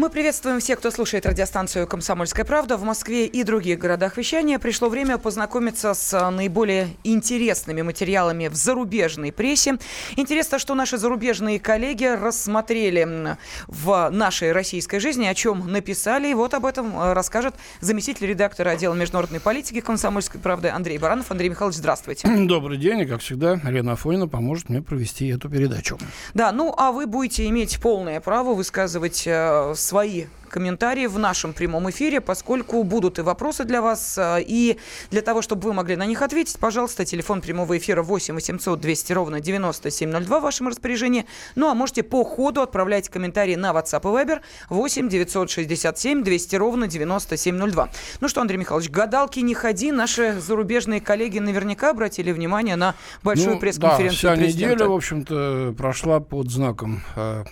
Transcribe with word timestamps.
Мы 0.00 0.08
приветствуем 0.08 0.60
всех, 0.60 0.78
кто 0.78 0.90
слушает 0.90 1.26
радиостанцию 1.26 1.86
«Комсомольская 1.86 2.46
правда» 2.46 2.78
в 2.78 2.84
Москве 2.84 3.26
и 3.26 3.42
других 3.42 3.78
городах 3.78 4.16
вещания. 4.16 4.58
Пришло 4.58 4.88
время 4.88 5.18
познакомиться 5.18 5.92
с 5.92 6.14
а, 6.14 6.30
наиболее 6.30 6.88
интересными 7.04 7.82
материалами 7.82 8.48
в 8.48 8.54
зарубежной 8.54 9.30
прессе. 9.30 9.76
Интересно, 10.16 10.58
что 10.58 10.74
наши 10.74 10.96
зарубежные 10.96 11.60
коллеги 11.60 12.06
рассмотрели 12.06 13.36
в 13.66 14.08
нашей 14.10 14.52
российской 14.52 15.00
жизни, 15.00 15.26
о 15.26 15.34
чем 15.34 15.70
написали. 15.70 16.28
И 16.28 16.34
вот 16.34 16.54
об 16.54 16.64
этом 16.64 16.98
а, 16.98 17.12
расскажет 17.12 17.54
заместитель 17.82 18.26
редактора 18.26 18.70
отдела 18.70 18.94
международной 18.94 19.40
политики 19.40 19.82
«Комсомольской 19.82 20.40
правды» 20.40 20.68
Андрей 20.68 20.96
Баранов. 20.96 21.30
Андрей 21.30 21.50
Михайлович, 21.50 21.76
здравствуйте. 21.76 22.26
Добрый 22.46 22.78
день. 22.78 23.00
И, 23.00 23.04
как 23.04 23.20
всегда, 23.20 23.56
Лена 23.64 23.92
Афонина 23.92 24.28
поможет 24.28 24.70
мне 24.70 24.80
провести 24.80 25.28
эту 25.28 25.50
передачу. 25.50 25.98
Да, 26.32 26.52
ну 26.52 26.72
а 26.74 26.90
вы 26.90 27.06
будете 27.06 27.46
иметь 27.48 27.78
полное 27.82 28.22
право 28.22 28.54
высказывать 28.54 29.24
э, 29.26 29.74
свои 29.90 30.26
комментарии 30.50 31.06
в 31.06 31.18
нашем 31.18 31.52
прямом 31.54 31.88
эфире, 31.90 32.20
поскольку 32.20 32.82
будут 32.82 33.18
и 33.18 33.22
вопросы 33.22 33.64
для 33.64 33.80
вас. 33.80 34.18
А, 34.18 34.38
и 34.38 34.76
для 35.10 35.22
того, 35.22 35.40
чтобы 35.40 35.68
вы 35.68 35.72
могли 35.72 35.96
на 35.96 36.06
них 36.06 36.20
ответить, 36.22 36.58
пожалуйста, 36.58 37.04
телефон 37.04 37.40
прямого 37.40 37.78
эфира 37.78 38.02
8 38.02 38.34
800 38.34 38.80
200 38.80 39.12
ровно 39.12 39.40
9702 39.40 40.40
в 40.40 40.42
вашем 40.42 40.68
распоряжении. 40.68 41.24
Ну, 41.54 41.70
а 41.70 41.74
можете 41.74 42.02
по 42.02 42.24
ходу 42.24 42.60
отправлять 42.60 43.08
комментарии 43.08 43.54
на 43.54 43.70
WhatsApp 43.70 44.02
и 44.02 44.24
Viber 44.24 44.40
8 44.68 45.08
967 45.08 46.22
200 46.22 46.56
ровно 46.56 46.86
9702. 46.86 47.88
Ну 48.20 48.28
что, 48.28 48.40
Андрей 48.40 48.58
Михайлович, 48.58 48.90
гадалки 48.90 49.40
не 49.40 49.54
ходи. 49.54 49.92
Наши 49.92 50.38
зарубежные 50.40 51.00
коллеги 51.00 51.38
наверняка 51.38 51.90
обратили 51.90 52.32
внимание 52.32 52.76
на 52.76 52.94
большую 53.22 53.54
ну, 53.54 53.60
пресс-конференцию 53.60 54.30
да, 54.30 54.34
вся 54.34 54.42
президента. 54.42 54.74
неделя, 54.74 54.88
в 54.88 54.92
общем-то, 54.92 55.74
прошла 55.76 56.20
под 56.20 56.50
знаком 56.50 57.02
э, 57.16 57.44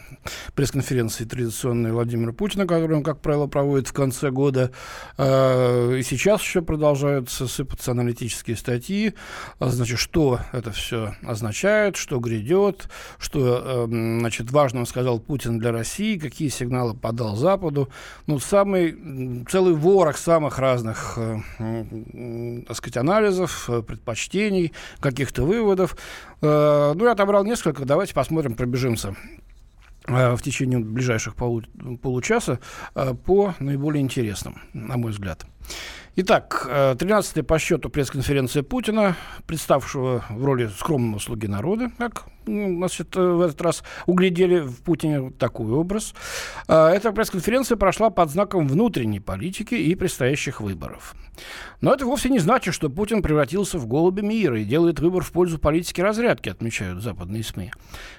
пресс-конференции 0.54 1.24
традиционной 1.24 1.92
Владимира 1.92 2.32
Путина, 2.32 2.66
который 2.66 2.87
который 2.88 2.98
он, 2.98 3.02
как 3.02 3.20
правило, 3.20 3.46
проводит 3.46 3.88
в 3.88 3.92
конце 3.92 4.30
года. 4.30 4.70
А, 5.18 5.94
и 5.94 6.02
сейчас 6.02 6.40
еще 6.40 6.62
продолжаются 6.62 7.46
сыпаться 7.46 7.90
аналитические 7.90 8.56
статьи. 8.56 9.14
А, 9.58 9.68
значит, 9.68 9.98
что 9.98 10.40
это 10.52 10.70
все 10.70 11.14
означает, 11.22 11.96
что 11.96 12.18
грядет, 12.18 12.88
что 13.18 13.84
эм, 13.90 14.20
значит, 14.20 14.50
важного 14.50 14.86
сказал 14.86 15.20
Путин 15.20 15.58
для 15.58 15.70
России, 15.70 16.18
какие 16.18 16.48
сигналы 16.48 16.94
подал 16.94 17.36
Западу. 17.36 17.90
Ну, 18.26 18.38
самый, 18.38 19.44
целый 19.50 19.74
ворох 19.74 20.16
самых 20.16 20.58
разных, 20.58 21.18
э, 21.18 22.64
так 22.66 22.76
сказать, 22.76 22.96
анализов, 22.96 23.68
э, 23.68 23.82
предпочтений, 23.82 24.72
каких-то 25.00 25.42
выводов. 25.42 25.94
Э, 26.40 26.94
ну, 26.94 27.04
я 27.04 27.12
отобрал 27.12 27.44
несколько, 27.44 27.84
давайте 27.84 28.14
посмотрим, 28.14 28.54
пробежимся. 28.54 29.14
Э, 30.08 30.34
в 30.34 30.42
течение 30.42 30.78
ближайших 30.78 31.34
полу 31.36 31.62
получаса 32.02 32.60
э, 32.94 33.14
по 33.14 33.54
наиболее 33.58 34.02
интересным, 34.02 34.62
на 34.72 34.96
мой 34.96 35.12
взгляд. 35.12 35.46
Итак, 36.20 36.66
13-я 36.68 37.42
э, 37.42 37.44
по 37.44 37.58
счету 37.60 37.90
пресс-конференция 37.90 38.64
Путина, 38.64 39.16
представшего 39.46 40.24
в 40.28 40.44
роли 40.44 40.66
скромного 40.66 41.20
слуги 41.20 41.46
народа, 41.46 41.92
как 41.96 42.24
значит, 42.44 43.14
в 43.14 43.40
этот 43.40 43.60
раз 43.60 43.84
углядели 44.06 44.60
в 44.60 44.82
Путине 44.82 45.30
такой 45.30 45.70
образ. 45.70 46.14
Эта 46.66 47.12
пресс-конференция 47.12 47.76
прошла 47.76 48.10
под 48.10 48.30
знаком 48.30 48.66
внутренней 48.66 49.20
политики 49.20 49.74
и 49.74 49.94
предстоящих 49.94 50.60
выборов. 50.60 51.14
Но 51.80 51.92
это 51.92 52.04
вовсе 52.04 52.30
не 52.30 52.40
значит, 52.40 52.74
что 52.74 52.90
Путин 52.90 53.22
превратился 53.22 53.78
в 53.78 53.86
голубя 53.86 54.22
мира 54.22 54.60
и 54.60 54.64
делает 54.64 54.98
выбор 54.98 55.22
в 55.22 55.30
пользу 55.30 55.58
политики 55.58 56.00
разрядки, 56.00 56.48
отмечают 56.48 57.02
западные 57.02 57.44
СМИ. 57.44 57.70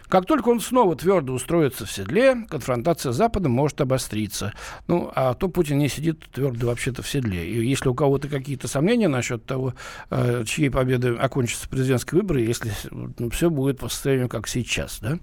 Как 0.07 0.25
только 0.25 0.49
он 0.49 0.59
снова 0.59 0.95
твердо 0.95 1.33
устроится 1.33 1.85
в 1.85 1.91
седле, 1.91 2.45
конфронтация 2.49 3.11
с 3.11 3.15
Западом 3.15 3.51
может 3.51 3.81
обостриться. 3.81 4.53
Ну, 4.87 5.11
а 5.13 5.33
то 5.33 5.49
Путин 5.49 5.77
не 5.77 5.89
сидит 5.89 6.23
твердо 6.31 6.67
вообще-то 6.67 7.01
в 7.01 7.09
седле. 7.09 7.38
И 7.45 7.65
если 7.65 7.89
у 7.89 7.93
кого-то 7.93 8.27
какие-то 8.27 8.67
сомнения 8.67 9.07
насчет 9.07 9.45
того, 9.45 9.73
э, 10.09 10.43
чьей 10.45 10.69
победы 10.69 11.15
окончатся 11.15 11.69
президентские 11.69 12.21
выборы, 12.21 12.41
если 12.41 12.71
ну, 12.91 13.29
все 13.29 13.49
будет 13.49 13.79
по 13.79 13.89
состоянию 13.89 14.29
как 14.29 14.47
сейчас, 14.47 14.99
да? 15.01 15.19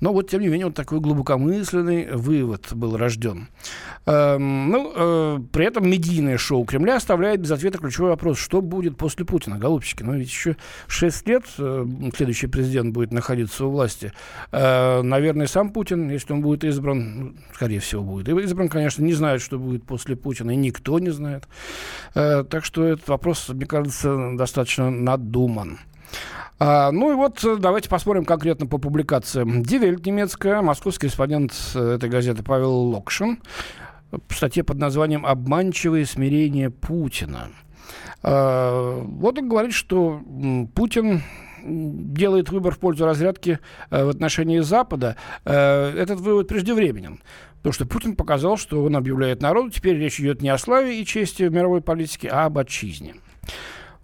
Но 0.00 0.12
вот, 0.12 0.30
тем 0.30 0.40
не 0.40 0.48
менее, 0.48 0.66
вот 0.66 0.74
такой 0.74 1.00
глубокомысленный 1.00 2.10
вывод 2.12 2.68
был 2.72 2.96
рожден. 2.96 3.48
Эм, 4.06 4.70
ну, 4.70 4.92
э, 4.94 5.38
при 5.52 5.66
этом 5.66 5.88
медийное 5.88 6.38
шоу 6.38 6.64
Кремля 6.64 6.96
оставляет 6.96 7.40
без 7.40 7.50
ответа 7.50 7.78
ключевой 7.78 8.10
вопрос, 8.10 8.38
что 8.38 8.60
будет 8.62 8.96
после 8.96 9.24
Путина, 9.24 9.58
голубчики. 9.58 10.02
Ну, 10.02 10.14
ведь 10.14 10.28
еще 10.28 10.56
6 10.88 11.28
лет 11.28 11.44
э, 11.58 11.86
следующий 12.16 12.46
президент 12.46 12.94
будет 12.94 13.12
находиться 13.12 13.66
у 13.66 13.70
власти. 13.70 14.12
Э, 14.52 15.02
наверное, 15.02 15.46
сам 15.46 15.70
Путин, 15.70 16.10
если 16.10 16.32
он 16.32 16.40
будет 16.40 16.64
избран, 16.64 17.18
ну, 17.18 17.34
скорее 17.54 17.80
всего, 17.80 18.02
будет 18.02 18.28
избран, 18.28 18.68
конечно, 18.68 19.02
не 19.02 19.12
знает, 19.12 19.42
что 19.42 19.58
будет 19.58 19.84
после 19.84 20.16
Путина, 20.16 20.52
и 20.52 20.56
никто 20.56 20.98
не 20.98 21.10
знает. 21.10 21.44
Э, 22.14 22.44
так 22.48 22.64
что 22.64 22.84
этот 22.84 23.08
вопрос, 23.08 23.48
мне 23.48 23.66
кажется, 23.66 24.32
достаточно 24.34 24.90
надуман. 24.90 25.78
А, 26.58 26.92
ну 26.92 27.12
и 27.12 27.14
вот 27.14 27.42
давайте 27.58 27.88
посмотрим 27.88 28.24
конкретно 28.24 28.66
по 28.66 28.78
публикациям. 28.78 29.62
Дивельт 29.62 30.04
немецкая, 30.04 30.60
московский 30.60 31.06
корреспондент 31.06 31.54
э, 31.74 31.94
этой 31.94 32.10
газеты 32.10 32.42
Павел 32.42 32.72
Локшин 32.72 33.38
в 34.10 34.34
статье 34.34 34.64
под 34.64 34.78
названием 34.78 35.24
«Обманчивое 35.24 36.04
смирение 36.04 36.70
Путина». 36.70 37.48
А, 38.22 39.00
вот 39.02 39.38
он 39.38 39.48
говорит, 39.48 39.72
что 39.72 40.20
Путин 40.74 41.22
делает 41.64 42.50
выбор 42.50 42.74
в 42.74 42.78
пользу 42.78 43.04
разрядки 43.04 43.58
э, 43.90 44.04
в 44.04 44.08
отношении 44.08 44.60
Запада, 44.60 45.16
э, 45.44 45.92
этот 45.96 46.20
вывод 46.20 46.48
преждевременен. 46.48 47.20
Потому 47.58 47.72
что 47.72 47.86
Путин 47.86 48.16
показал, 48.16 48.56
что 48.56 48.82
он 48.82 48.96
объявляет 48.96 49.42
народу, 49.42 49.70
теперь 49.70 49.96
речь 49.96 50.18
идет 50.20 50.40
не 50.40 50.48
о 50.48 50.58
славе 50.58 51.00
и 51.00 51.04
чести 51.04 51.42
в 51.44 51.52
мировой 51.52 51.82
политике, 51.82 52.28
а 52.28 52.46
об 52.46 52.58
отчизне. 52.58 53.16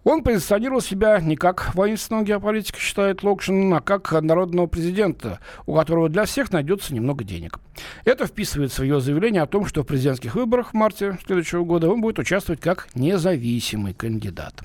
Он 0.07 0.23
позиционировал 0.23 0.81
себя 0.81 1.19
не 1.21 1.35
как 1.35 1.75
воинственного 1.75 2.25
геополитика, 2.25 2.79
считает 2.79 3.25
Локшин, 3.25 3.75
а 3.75 3.81
как 3.81 4.13
народного 4.13 4.69
президента, 4.69 5.41
у 5.67 5.75
которого 5.75 6.09
для 6.09 6.27
всех 6.27 6.53
найдется 6.53 6.95
немного 6.95 7.25
денег. 7.25 7.59
Это 8.05 8.29
вписывается 8.29 8.83
в 8.83 8.85
его 8.85 9.01
заявление 9.01 9.43
о 9.43 9.47
том, 9.47 9.67
что 9.67 9.83
в 9.83 9.87
президентских 9.87 10.37
выборах 10.37 10.71
в 10.71 10.75
марте 10.75 11.19
следующего 11.27 11.65
года 11.65 11.91
он 11.91 12.03
будет 12.03 12.21
участвовать 12.21 12.61
как 12.61 12.87
независимый 12.95 13.95
кандидат. 13.95 14.63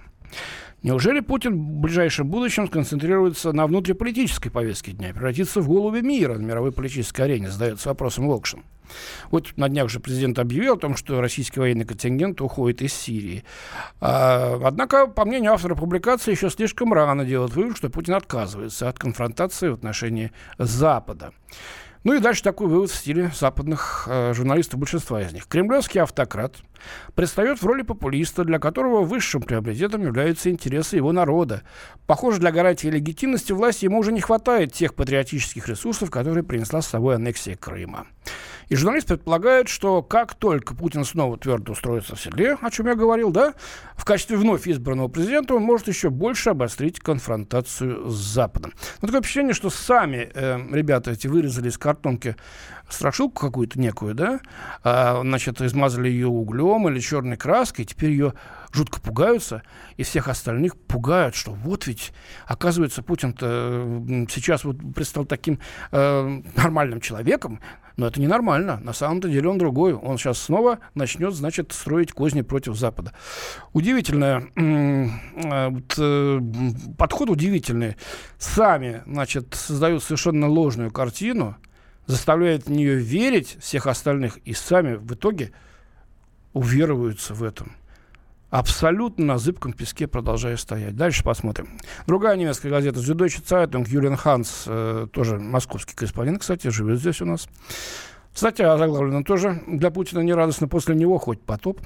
Неужели 0.83 1.19
Путин 1.19 1.53
в 1.53 1.79
ближайшем 1.81 2.27
будущем 2.27 2.67
сконцентрируется 2.67 3.53
на 3.53 3.67
внутриполитической 3.67 4.49
повестке 4.49 4.93
дня, 4.93 5.13
превратится 5.13 5.61
в 5.61 5.67
голубя 5.67 6.01
мира 6.01 6.35
на 6.35 6.43
мировой 6.43 6.71
политической 6.71 7.21
арене, 7.21 7.49
задается 7.49 7.89
вопросом 7.89 8.27
Локшин. 8.27 8.63
Вот 9.29 9.53
на 9.57 9.69
днях 9.69 9.89
же 9.89 9.99
президент 9.99 10.39
объявил 10.39 10.73
о 10.73 10.77
том, 10.77 10.95
что 10.95 11.21
российский 11.21 11.59
военный 11.59 11.85
контингент 11.85 12.41
уходит 12.41 12.81
из 12.81 12.93
Сирии. 12.93 13.43
А, 13.99 14.59
однако, 14.63 15.07
по 15.07 15.23
мнению 15.23 15.53
автора 15.53 15.75
публикации, 15.75 16.31
еще 16.31 16.49
слишком 16.49 16.91
рано 16.93 17.25
делать 17.25 17.53
вывод, 17.53 17.77
что 17.77 17.89
Путин 17.89 18.15
отказывается 18.15 18.89
от 18.89 18.99
конфронтации 18.99 19.69
в 19.69 19.75
отношении 19.75 20.31
Запада. 20.57 21.31
Ну 22.03 22.13
и 22.15 22.19
дальше 22.19 22.41
такой 22.41 22.67
вывод 22.67 22.89
в 22.89 22.95
стиле 22.95 23.31
западных 23.35 24.05
э, 24.07 24.33
журналистов, 24.33 24.79
большинства 24.79 25.21
из 25.21 25.33
них. 25.33 25.45
Кремлевский 25.47 26.01
автократ 26.01 26.57
предстает 27.13 27.61
в 27.61 27.65
роли 27.65 27.83
популиста, 27.83 28.43
для 28.43 28.57
которого 28.57 29.03
высшим 29.03 29.43
приоритетом 29.43 30.01
являются 30.01 30.49
интересы 30.49 30.95
его 30.95 31.11
народа. 31.11 31.61
Похоже, 32.07 32.39
для 32.39 32.51
гарантии 32.51 32.87
легитимности 32.87 33.51
власти 33.51 33.85
ему 33.85 33.99
уже 33.99 34.11
не 34.11 34.19
хватает 34.19 34.73
тех 34.73 34.95
патриотических 34.95 35.67
ресурсов, 35.67 36.09
которые 36.09 36.43
принесла 36.43 36.81
с 36.81 36.87
собой 36.87 37.15
аннексия 37.15 37.55
Крыма. 37.55 38.07
И 38.71 38.75
журналист 38.77 39.09
предполагает, 39.09 39.67
что 39.67 40.01
как 40.01 40.33
только 40.33 40.73
Путин 40.73 41.03
снова 41.03 41.37
твердо 41.37 41.73
устроится 41.73 42.15
в 42.15 42.21
седле, 42.21 42.57
о 42.61 42.71
чем 42.71 42.87
я 42.87 42.95
говорил, 42.95 43.29
да, 43.29 43.53
в 43.97 44.05
качестве 44.05 44.37
вновь 44.37 44.65
избранного 44.65 45.09
президента 45.09 45.55
он 45.55 45.63
может 45.63 45.89
еще 45.89 46.09
больше 46.09 46.51
обострить 46.51 46.97
конфронтацию 47.01 48.09
с 48.09 48.15
Западом. 48.15 48.71
Но 49.01 49.07
такое 49.07 49.23
впечатление, 49.23 49.53
что 49.53 49.69
сами 49.69 50.31
э, 50.33 50.57
ребята 50.71 51.11
эти 51.11 51.27
вырезали 51.27 51.67
из 51.67 51.77
картонки 51.77 52.37
страшилку 52.87 53.41
какую-то 53.41 53.79
некую, 53.79 54.15
да, 54.15 54.39
а, 54.83 55.21
значит, 55.21 55.61
измазали 55.61 56.09
ее 56.09 56.27
углем 56.27 56.87
или 56.89 56.99
черной 56.99 57.37
краской, 57.37 57.85
теперь 57.85 58.11
ее 58.11 58.33
жутко 58.73 59.01
пугаются, 59.01 59.63
и 59.97 60.03
всех 60.03 60.27
остальных 60.27 60.77
пугают, 60.77 61.35
что 61.35 61.51
вот 61.51 61.87
ведь, 61.87 62.13
оказывается, 62.45 63.01
Путин-то 63.01 64.27
сейчас 64.29 64.63
вот 64.63 64.77
предстал 64.95 65.25
таким 65.25 65.59
э, 65.91 66.41
нормальным 66.55 67.01
человеком, 67.01 67.59
но 68.01 68.07
это 68.07 68.19
ненормально. 68.19 68.79
На 68.83 68.93
самом-то 68.93 69.29
деле 69.29 69.47
он 69.47 69.59
другой. 69.59 69.93
Он 69.93 70.17
сейчас 70.17 70.39
снова 70.39 70.79
начнет, 70.95 71.35
значит, 71.35 71.71
строить 71.71 72.11
козни 72.11 72.41
против 72.41 72.75
Запада. 72.75 73.13
Удивительно, 73.73 74.43
э, 74.55 75.69
вот, 75.69 75.93
э, 75.99 76.39
подход 76.97 77.29
удивительный. 77.29 77.97
Сами, 78.39 79.03
значит, 79.05 79.53
создают 79.53 80.01
совершенно 80.01 80.47
ложную 80.47 80.89
картину, 80.89 81.57
заставляют 82.07 82.65
в 82.65 82.71
нее 82.71 82.95
верить 82.95 83.57
всех 83.59 83.85
остальных, 83.85 84.37
и 84.45 84.53
сами 84.53 84.95
в 84.95 85.13
итоге 85.13 85.51
уверуются 86.53 87.35
в 87.35 87.43
этом. 87.43 87.73
Абсолютно 88.51 89.25
на 89.25 89.37
зыбком 89.39 89.73
песке 89.73 90.07
продолжая 90.07 90.57
стоять. 90.57 90.95
Дальше 90.95 91.23
посмотрим. 91.23 91.69
Другая 92.05 92.35
немецкая 92.35 92.69
газета 92.69 92.99
Süddeutsche 92.99 93.43
Zeitung, 93.43 93.87
Юлиан 93.89 94.17
Ханс, 94.17 94.65
э, 94.67 95.07
тоже 95.11 95.39
московский 95.39 95.95
корреспондент, 95.95 96.41
кстати, 96.41 96.67
живет 96.67 96.99
здесь 96.99 97.21
у 97.21 97.25
нас. 97.25 97.47
Статья 98.33 98.77
заглавлена 98.77 99.23
тоже 99.23 99.61
для 99.67 99.89
Путина 99.89 100.19
нерадостно, 100.19 100.67
после 100.67 100.95
него 100.95 101.17
хоть 101.17 101.41
потоп. 101.41 101.81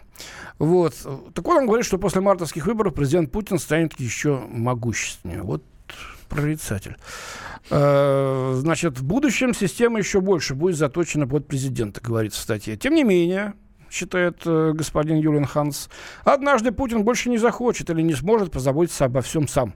Вот. 0.60 0.94
Так 1.34 1.46
вот 1.46 1.58
он 1.58 1.66
говорит, 1.66 1.86
что 1.86 1.98
после 1.98 2.22
мартовских 2.22 2.68
выборов 2.68 2.94
президент 2.94 3.32
Путин 3.32 3.58
станет 3.58 4.00
еще 4.00 4.42
могущественнее. 4.50 5.42
Вот 5.42 5.64
прорицатель. 6.30 6.98
Э, 7.70 8.54
значит, 8.56 9.00
в 9.00 9.04
будущем 9.04 9.54
система 9.54 10.00
еще 10.00 10.22
больше 10.22 10.56
будет 10.56 10.78
заточена 10.78 11.28
под 11.28 11.48
президента, 11.48 12.02
говорится 12.02 12.40
в 12.40 12.44
статье. 12.44 12.76
Тем 12.76 12.94
не 12.94 13.04
менее, 13.04 13.54
считает 13.96 14.42
э, 14.46 14.74
господин 14.74 15.18
Юлиан 15.18 15.46
Ханс, 15.46 15.90
однажды 16.24 16.72
Путин 16.72 17.04
больше 17.04 17.30
не 17.30 17.38
захочет 17.38 17.90
или 17.90 18.02
не 18.02 18.14
сможет 18.14 18.52
позаботиться 18.52 19.06
обо 19.06 19.22
всем 19.22 19.48
сам. 19.48 19.74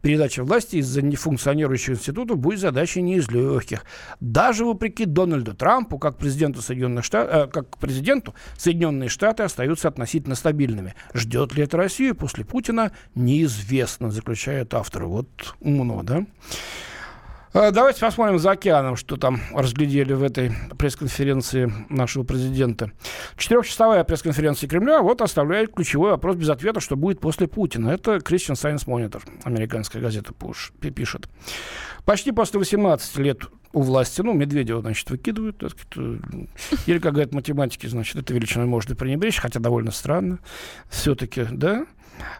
Передача 0.00 0.44
власти 0.44 0.76
из-за 0.76 1.02
нефункционирующего 1.02 1.94
института 1.94 2.34
будет 2.36 2.60
задачей 2.60 3.02
не 3.02 3.16
из 3.16 3.28
легких. 3.30 3.84
Даже 4.20 4.64
вопреки 4.64 5.04
Дональду 5.04 5.54
Трампу, 5.54 5.98
как 5.98 6.18
президенту, 6.18 6.62
Соединенных 6.62 7.04
Штат, 7.04 7.28
э, 7.30 7.46
как 7.48 7.78
президенту, 7.78 8.34
Соединенные 8.56 9.08
Штаты 9.08 9.42
остаются 9.42 9.88
относительно 9.88 10.36
стабильными. 10.36 10.94
Ждет 11.14 11.54
ли 11.54 11.64
это 11.64 11.76
Россию 11.76 12.14
после 12.14 12.44
Путина, 12.44 12.92
неизвестно, 13.14 14.10
заключает 14.10 14.72
автор. 14.74 15.06
Вот 15.06 15.56
умно, 15.60 16.02
да? 16.04 16.24
А, 17.60 17.72
давайте 17.72 18.02
посмотрим 18.02 18.38
за 18.38 18.52
океаном, 18.52 18.94
что 18.94 19.16
там 19.16 19.40
разглядели 19.52 20.12
в 20.12 20.22
этой 20.22 20.52
пресс-конференции 20.78 21.72
нашего 21.88 22.22
президента. 22.22 22.92
Четырехчасовая 23.36 24.04
пресс-конференция 24.04 24.68
Кремля 24.68 25.02
вот 25.02 25.22
оставляет 25.22 25.74
ключевой 25.74 26.12
вопрос 26.12 26.36
без 26.36 26.50
ответа, 26.50 26.78
что 26.78 26.94
будет 26.94 27.18
после 27.18 27.48
Путина. 27.48 27.88
Это 27.88 28.18
Christian 28.18 28.52
Science 28.52 28.86
Monitor, 28.86 29.20
американская 29.42 30.00
газета 30.00 30.32
Push, 30.38 30.92
пишет. 30.92 31.28
Почти 32.04 32.30
после 32.30 32.60
18 32.60 33.18
лет 33.18 33.40
у 33.72 33.82
власти, 33.82 34.20
ну, 34.20 34.34
Медведева, 34.34 34.80
значит, 34.80 35.10
выкидывают, 35.10 35.58
так 35.58 35.72
сказать, 35.72 35.88
э, 35.96 36.18
или, 36.86 37.00
как 37.00 37.14
говорят 37.14 37.34
математики, 37.34 37.88
значит, 37.88 38.14
это 38.14 38.34
величиной 38.34 38.66
можно 38.66 38.94
пренебречь, 38.94 39.40
хотя 39.40 39.58
довольно 39.58 39.90
странно 39.90 40.38
все-таки, 40.88 41.44
да? 41.50 41.86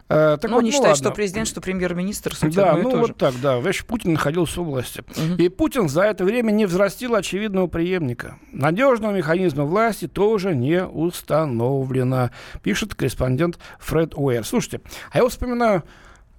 Э, 0.09 0.37
так 0.39 0.49
ну, 0.49 0.55
вот, 0.55 0.61
они 0.61 0.69
ну, 0.69 0.75
считают, 0.75 0.97
ладно. 0.97 1.09
что 1.09 1.15
президент, 1.15 1.47
что 1.47 1.61
премьер-министр, 1.61 2.35
Да, 2.53 2.75
ну 2.75 2.99
вот 2.99 3.17
так, 3.17 3.33
да. 3.41 3.61
Значит, 3.61 3.85
Путин 3.85 4.13
находился 4.13 4.61
у 4.61 4.63
власти. 4.63 5.03
Угу. 5.09 5.41
И 5.41 5.49
Путин 5.49 5.89
за 5.89 6.03
это 6.03 6.23
время 6.23 6.51
не 6.51 6.65
взрастил 6.65 7.15
очевидного 7.15 7.67
преемника. 7.67 8.37
Надежного 8.51 9.13
механизма 9.13 9.65
власти 9.65 10.07
тоже 10.07 10.55
не 10.55 10.83
установлено, 10.83 12.31
пишет 12.63 12.95
корреспондент 12.95 13.59
Фред 13.79 14.13
Уэйр. 14.15 14.45
Слушайте, 14.45 14.81
а 15.11 15.17
я 15.17 15.23
вот 15.23 15.31
вспоминаю, 15.31 15.83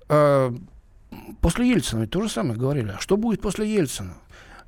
э, 0.08 0.50
после 1.40 1.70
Ельцина 1.70 2.00
ведь 2.00 2.10
то 2.10 2.22
же 2.22 2.28
самое 2.28 2.58
говорили. 2.58 2.94
А 2.96 3.00
что 3.00 3.16
будет 3.16 3.40
после 3.40 3.72
Ельцина? 3.72 4.14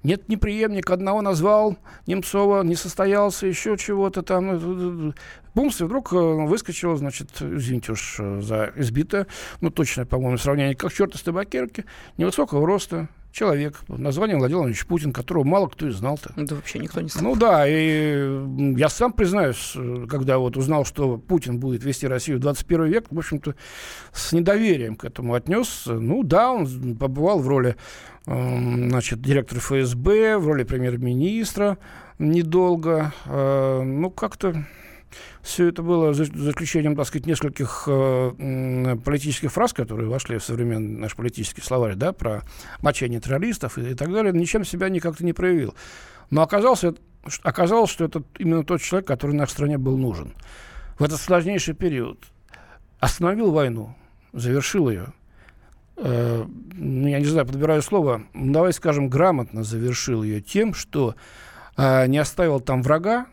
Нет 0.02 0.28
ни 0.28 0.36
преемника, 0.36 0.94
одного 0.94 1.22
назвал 1.22 1.76
Немцова, 2.06 2.62
не 2.62 2.74
состоялся, 2.74 3.46
еще 3.46 3.76
чего-то 3.76 4.22
там. 4.22 5.14
Бумс, 5.54 5.80
и 5.80 5.84
вдруг 5.84 6.12
э, 6.12 6.16
выскочил, 6.16 6.96
значит, 6.96 7.28
извините 7.40 7.92
уж 7.92 8.16
за 8.16 8.72
избитое, 8.76 9.26
ну, 9.60 9.70
точное, 9.70 10.06
по-моему, 10.06 10.38
сравнение, 10.38 10.74
как 10.74 10.92
черт 10.92 11.14
из 11.14 11.22
табакерки, 11.22 11.84
невысокого 12.16 12.66
роста, 12.66 13.08
человек, 13.32 13.80
названием 13.88 14.38
Владимир 14.38 14.60
Владимирович 14.60 14.86
Путин, 14.86 15.12
которого 15.12 15.44
мало 15.44 15.68
кто 15.68 15.88
и 15.88 15.90
знал-то. 15.90 16.32
Да 16.36 16.54
вообще 16.54 16.78
никто 16.78 17.00
не 17.00 17.08
знал. 17.08 17.24
Ну 17.24 17.36
да, 17.36 17.64
и 17.66 18.78
я 18.78 18.88
сам 18.88 19.12
признаюсь, 19.12 19.76
когда 20.08 20.38
вот 20.38 20.56
узнал, 20.56 20.84
что 20.84 21.18
Путин 21.18 21.58
будет 21.58 21.84
вести 21.84 22.06
Россию 22.06 22.38
в 22.38 22.40
21 22.40 22.84
век, 22.84 23.06
в 23.10 23.18
общем-то, 23.18 23.54
с 24.12 24.32
недоверием 24.32 24.96
к 24.96 25.04
этому 25.04 25.34
отнес. 25.34 25.84
Ну 25.86 26.22
да, 26.22 26.52
он 26.52 26.96
побывал 26.96 27.40
в 27.40 27.48
роли 27.48 27.76
значит, 28.24 29.20
директора 29.20 29.60
ФСБ, 29.60 30.38
в 30.38 30.46
роли 30.46 30.64
премьер-министра 30.64 31.78
недолго. 32.18 33.12
Э, 33.26 33.82
ну, 33.82 34.10
как-то 34.10 34.64
все 35.42 35.68
это 35.68 35.82
было 35.82 36.14
за 36.14 36.24
заключением, 36.24 36.96
так 36.96 37.06
сказать, 37.06 37.26
нескольких 37.26 37.84
э, 37.86 38.96
политических 39.04 39.52
фраз, 39.52 39.72
которые 39.72 40.08
вошли 40.08 40.38
в 40.38 40.44
современный 40.44 40.98
наш 41.00 41.16
политический 41.16 41.60
словарь, 41.62 41.94
да, 41.94 42.12
про 42.12 42.42
мочение 42.80 43.20
террористов 43.20 43.78
и, 43.78 43.90
и 43.90 43.94
так 43.94 44.12
далее, 44.12 44.32
ничем 44.32 44.64
себя 44.64 44.88
никак-то 44.88 45.24
не 45.24 45.32
проявил. 45.32 45.74
Но 46.30 46.42
оказалось, 46.42 46.84
оказалось, 47.42 47.90
что 47.90 48.04
это 48.04 48.22
именно 48.38 48.64
тот 48.64 48.80
человек, 48.80 49.06
который 49.06 49.36
нашей 49.36 49.52
стране 49.52 49.78
был 49.78 49.96
нужен. 49.96 50.34
В 50.98 51.04
этот 51.04 51.20
сложнейший 51.20 51.74
период 51.74 52.18
остановил 53.00 53.50
войну, 53.50 53.94
завершил 54.32 54.88
ее, 54.88 55.12
э, 55.96 56.44
ну, 56.74 57.08
я 57.08 57.18
не 57.18 57.24
знаю, 57.24 57.46
подбираю 57.46 57.82
слово, 57.82 58.22
давай 58.34 58.72
скажем, 58.72 59.08
грамотно 59.08 59.64
завершил 59.64 60.22
ее 60.22 60.40
тем, 60.40 60.74
что 60.74 61.14
э, 61.76 62.06
не 62.06 62.18
оставил 62.18 62.60
там 62.60 62.82
врага, 62.82 63.26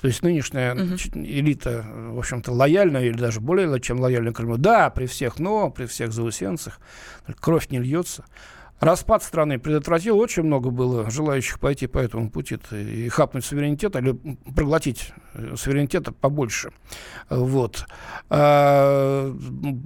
то 0.00 0.06
есть 0.06 0.22
нынешняя 0.22 0.74
угу. 0.74 0.94
элита, 1.14 1.84
в 1.92 2.18
общем-то, 2.18 2.52
лояльная 2.52 3.04
или 3.04 3.16
даже 3.16 3.40
более 3.40 3.80
чем 3.80 3.98
лояльная 3.98 4.32
Крыму. 4.32 4.56
Да, 4.56 4.90
при 4.90 5.06
всех 5.06 5.40
но, 5.40 5.70
при 5.70 5.86
всех 5.86 6.12
заусенцах 6.12 6.80
кровь 7.40 7.68
не 7.70 7.80
льется. 7.80 8.24
Распад 8.78 9.24
страны 9.24 9.58
предотвратил, 9.58 10.18
очень 10.18 10.44
много 10.44 10.70
было 10.70 11.10
желающих 11.10 11.58
пойти 11.58 11.88
по 11.88 11.98
этому 11.98 12.30
пути 12.30 12.58
и 12.70 13.08
хапнуть 13.08 13.44
суверенитет 13.44 13.96
или 13.96 14.12
проглотить 14.54 15.12
э, 15.34 15.56
суверенитета 15.56 16.12
побольше. 16.12 16.70
Вот. 17.28 17.86
А, 18.30 19.34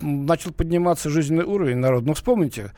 начал 0.03 0.53
подниматься 0.53 1.09
жизненный 1.09 1.44
уровень 1.44 1.79
народа. 1.79 2.06
Ну, 2.06 2.12
вспомните, 2.12 2.73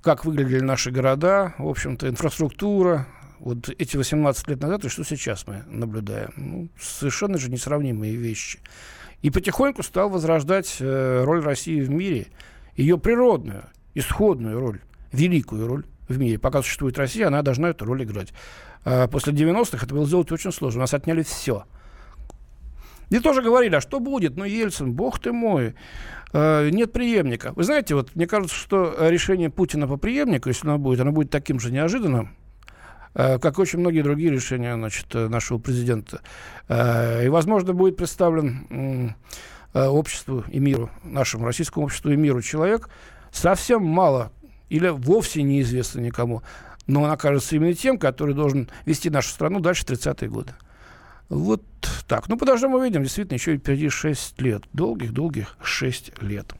как 0.00 0.24
выглядели 0.24 0.64
наши 0.64 0.90
города, 0.90 1.54
в 1.58 1.68
общем-то, 1.68 2.08
инфраструктура, 2.08 3.06
вот 3.42 3.68
эти 3.68 3.96
18 3.96 4.48
лет 4.48 4.62
назад 4.62 4.84
и 4.84 4.88
что 4.88 5.04
сейчас 5.04 5.46
мы 5.46 5.64
наблюдаем. 5.66 6.32
Ну, 6.36 6.68
совершенно 6.80 7.38
же 7.38 7.50
несравнимые 7.50 8.14
вещи. 8.14 8.60
И 9.20 9.30
потихоньку 9.30 9.82
стал 9.82 10.08
возрождать 10.10 10.76
э, 10.78 11.22
роль 11.24 11.42
России 11.42 11.80
в 11.80 11.90
мире, 11.90 12.28
ее 12.76 12.98
природную, 12.98 13.64
исходную 13.94 14.60
роль, 14.60 14.80
великую 15.10 15.66
роль 15.66 15.84
в 16.08 16.18
мире. 16.18 16.38
Пока 16.38 16.62
существует 16.62 16.96
Россия, 16.98 17.26
она 17.26 17.42
должна 17.42 17.70
эту 17.70 17.84
роль 17.84 18.04
играть. 18.04 18.32
А 18.84 19.08
после 19.08 19.32
90-х 19.32 19.86
это 19.86 19.94
было 19.94 20.06
сделать 20.06 20.30
очень 20.30 20.52
сложно. 20.52 20.80
У 20.80 20.82
нас 20.82 20.94
отняли 20.94 21.22
все. 21.22 21.64
И 23.10 23.18
тоже 23.18 23.42
говорили, 23.42 23.74
а 23.74 23.80
что 23.80 23.98
будет? 23.98 24.36
Ну, 24.36 24.44
Ельцин, 24.44 24.92
бог 24.92 25.18
ты 25.18 25.32
мой, 25.32 25.74
э, 26.32 26.70
нет 26.70 26.92
преемника. 26.92 27.52
Вы 27.56 27.64
знаете, 27.64 27.96
вот 27.96 28.14
мне 28.14 28.28
кажется, 28.28 28.54
что 28.54 28.96
решение 29.00 29.50
Путина 29.50 29.88
по 29.88 29.96
преемнику, 29.96 30.48
если 30.48 30.68
оно 30.68 30.78
будет, 30.78 31.00
оно 31.00 31.10
будет 31.10 31.30
таким 31.30 31.58
же 31.58 31.72
неожиданным, 31.72 32.36
как 33.14 33.58
очень 33.58 33.78
многие 33.78 34.02
другие 34.02 34.30
решения 34.30 34.74
значит, 34.74 35.06
э, 35.14 35.28
нашего 35.28 35.58
президента. 35.58 36.20
Э, 36.68 37.24
и, 37.24 37.28
возможно, 37.28 37.72
будет 37.72 37.96
представлен 37.96 39.14
обществу 39.74 40.44
и 40.48 40.58
миру, 40.58 40.90
нашему 41.02 41.46
российскому 41.46 41.86
обществу 41.86 42.10
и 42.10 42.16
миру 42.16 42.42
человек, 42.42 42.90
совсем 43.30 43.82
мало 43.82 44.30
или 44.68 44.88
вовсе 44.88 45.42
неизвестно 45.42 46.00
никому, 46.00 46.42
но 46.86 47.02
он 47.02 47.10
окажется 47.10 47.56
именно 47.56 47.72
тем, 47.72 47.98
который 47.98 48.34
должен 48.34 48.68
вести 48.84 49.08
нашу 49.08 49.30
страну 49.30 49.60
дальше 49.60 49.84
30-е 49.84 50.28
годы. 50.28 50.52
Вот 51.28 51.62
так. 52.06 52.28
Ну, 52.28 52.36
подождем, 52.36 52.74
увидим. 52.74 53.02
Действительно, 53.02 53.36
еще 53.36 53.56
впереди 53.56 53.88
6 53.88 54.40
лет. 54.42 54.64
Долгих-долгих 54.74 55.56
6 55.62 56.22
лет. 56.22 56.52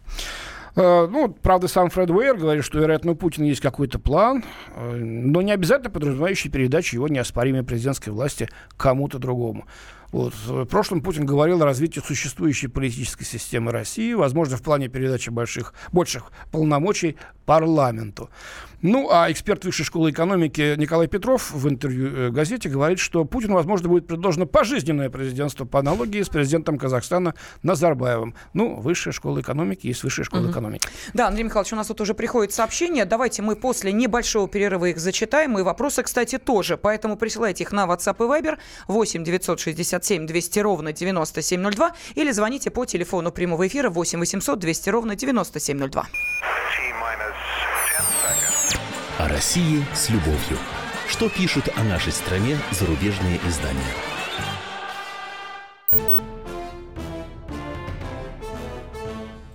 Э, 0.74 1.06
ну, 1.10 1.28
правда, 1.28 1.68
сам 1.68 1.90
Фред 1.90 2.10
Уэйр 2.10 2.36
говорит, 2.36 2.64
что, 2.64 2.78
вероятно, 2.78 3.12
у 3.12 3.14
Путина 3.14 3.44
есть 3.44 3.60
какой-то 3.60 3.98
план, 3.98 4.44
э, 4.74 4.94
но 4.96 5.42
не 5.42 5.52
обязательно 5.52 5.90
подразумевающий 5.90 6.50
передачу 6.50 6.96
его 6.96 7.08
неоспоримой 7.08 7.62
президентской 7.62 8.10
власти 8.10 8.48
кому-то 8.76 9.18
другому. 9.18 9.66
Вот. 10.12 10.34
В 10.46 10.66
прошлом 10.66 11.00
Путин 11.00 11.24
говорил 11.24 11.62
о 11.62 11.64
развитии 11.64 12.00
существующей 12.00 12.68
политической 12.68 13.24
системы 13.24 13.72
России, 13.72 14.12
возможно, 14.12 14.58
в 14.58 14.62
плане 14.62 14.88
передачи 14.88 15.30
больших, 15.30 15.72
больших 15.90 16.32
полномочий 16.50 17.16
парламенту. 17.44 18.30
Ну, 18.82 19.10
а 19.12 19.30
эксперт 19.30 19.64
Высшей 19.64 19.84
школы 19.84 20.10
экономики 20.10 20.74
Николай 20.76 21.06
Петров 21.06 21.52
в 21.52 21.68
интервью 21.68 22.08
э, 22.08 22.30
газете 22.30 22.68
говорит, 22.68 22.98
что 22.98 23.24
Путину, 23.24 23.54
возможно, 23.54 23.88
будет 23.88 24.08
предложено 24.08 24.44
пожизненное 24.44 25.08
президентство 25.08 25.64
по 25.64 25.78
аналогии 25.78 26.20
с 26.20 26.28
президентом 26.28 26.78
Казахстана 26.78 27.34
Назарбаевым. 27.62 28.34
Ну, 28.54 28.80
Высшая 28.80 29.12
школа 29.12 29.40
экономики 29.40 29.86
есть 29.86 30.02
Высшая 30.02 30.24
школа 30.24 30.42
угу. 30.42 30.50
экономики. 30.50 30.88
Да, 31.14 31.28
Андрей 31.28 31.44
Михайлович, 31.44 31.72
у 31.72 31.76
нас 31.76 31.86
тут 31.86 32.00
уже 32.00 32.14
приходит 32.14 32.52
сообщение. 32.52 33.04
Давайте 33.04 33.40
мы 33.42 33.54
после 33.54 33.92
небольшого 33.92 34.48
перерыва 34.48 34.86
их 34.86 34.98
зачитаем. 34.98 35.56
И 35.60 35.62
вопросы, 35.62 36.02
кстати, 36.02 36.38
тоже. 36.38 36.76
Поэтому 36.76 37.16
присылайте 37.16 37.62
их 37.62 37.70
на 37.70 37.86
WhatsApp 37.86 38.16
и 38.16 38.42
Viber 38.42 38.58
8 38.88 39.22
967 39.22 40.26
200 40.26 40.58
ровно 40.58 40.92
9702 40.92 41.92
или 42.16 42.32
звоните 42.32 42.72
по 42.72 42.84
телефону 42.84 43.30
прямого 43.30 43.64
эфира 43.68 43.90
8 43.90 44.18
800 44.18 44.58
200 44.58 44.90
ровно 44.90 45.14
9702. 45.14 46.06
О 49.18 49.28
России 49.28 49.84
с 49.94 50.08
любовью. 50.10 50.58
Что 51.06 51.28
пишут 51.28 51.68
о 51.76 51.84
нашей 51.84 52.12
стране 52.12 52.56
зарубежные 52.70 53.38
издания? 53.46 53.80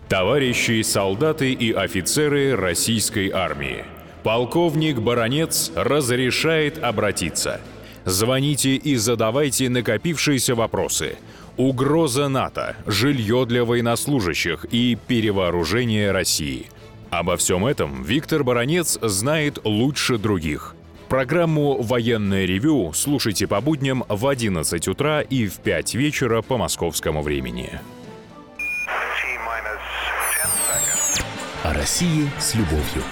Товарищи 0.07 0.81
солдаты 0.83 1.51
и 1.51 1.73
офицеры 1.73 2.55
российской 2.55 3.29
армии, 3.29 3.83
полковник 4.23 4.99
Баронец 4.99 5.71
разрешает 5.75 6.81
обратиться. 6.81 7.59
Звоните 8.05 8.75
и 8.75 8.95
задавайте 8.95 9.69
накопившиеся 9.69 10.55
вопросы. 10.55 11.17
Угроза 11.57 12.29
НАТО, 12.29 12.77
жилье 12.85 13.45
для 13.45 13.65
военнослужащих 13.65 14.65
и 14.71 14.97
перевооружение 15.07 16.11
России. 16.11 16.67
Обо 17.09 17.37
всем 17.37 17.65
этом 17.65 18.03
Виктор 18.03 18.43
Баронец 18.43 18.97
знает 19.01 19.59
лучше 19.63 20.17
других. 20.17 20.75
Программу 21.07 21.81
«Военное 21.81 22.45
ревю» 22.45 22.91
слушайте 22.93 23.47
по 23.47 23.61
будням 23.61 24.03
в 24.09 24.27
11 24.27 24.87
утра 24.89 25.21
и 25.21 25.47
в 25.47 25.59
5 25.59 25.95
вечера 25.95 26.41
по 26.41 26.57
московскому 26.57 27.21
времени. 27.21 27.79
О 31.63 31.73
России 31.73 32.29
с 32.39 32.55
любовью. 32.55 33.03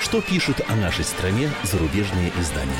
Что 0.00 0.20
пишут 0.20 0.60
о 0.68 0.74
нашей 0.74 1.04
стране 1.04 1.48
зарубежные 1.62 2.32
издания? 2.40 2.72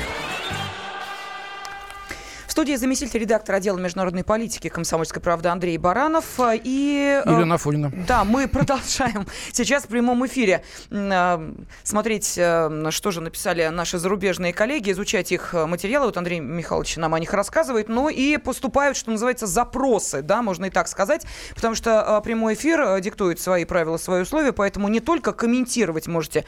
Студии 2.54 2.76
заместитель 2.76 3.18
редактора 3.18 3.56
отдела 3.56 3.78
международной 3.78 4.22
политики 4.22 4.68
комсомольской 4.68 5.20
правды 5.20 5.48
Андрей 5.48 5.76
Баранов. 5.76 6.38
И, 6.38 7.20
Елена 7.26 7.56
Афонина. 7.56 7.92
Да, 8.06 8.22
мы 8.22 8.46
продолжаем 8.48 9.26
сейчас 9.50 9.82
в 9.82 9.88
прямом 9.88 10.24
эфире 10.28 10.62
э, 10.88 11.52
смотреть, 11.82 12.34
э, 12.36 12.90
что 12.90 13.10
же 13.10 13.22
написали 13.22 13.66
наши 13.66 13.98
зарубежные 13.98 14.52
коллеги, 14.52 14.92
изучать 14.92 15.32
их 15.32 15.52
материалы. 15.52 16.06
Вот 16.06 16.16
Андрей 16.16 16.38
Михайлович 16.38 16.96
нам 16.96 17.14
о 17.14 17.18
них 17.18 17.32
рассказывает. 17.32 17.88
Ну 17.88 18.08
и 18.08 18.36
поступают, 18.36 18.96
что 18.96 19.10
называется, 19.10 19.48
запросы, 19.48 20.22
да, 20.22 20.40
можно 20.40 20.66
и 20.66 20.70
так 20.70 20.86
сказать, 20.86 21.26
потому 21.56 21.74
что 21.74 22.04
э, 22.06 22.22
прямой 22.22 22.54
эфир 22.54 23.00
диктует 23.00 23.40
свои 23.40 23.64
правила, 23.64 23.96
свои 23.96 24.22
условия, 24.22 24.52
поэтому 24.52 24.86
не 24.86 25.00
только 25.00 25.32
комментировать 25.32 26.06
можете 26.06 26.44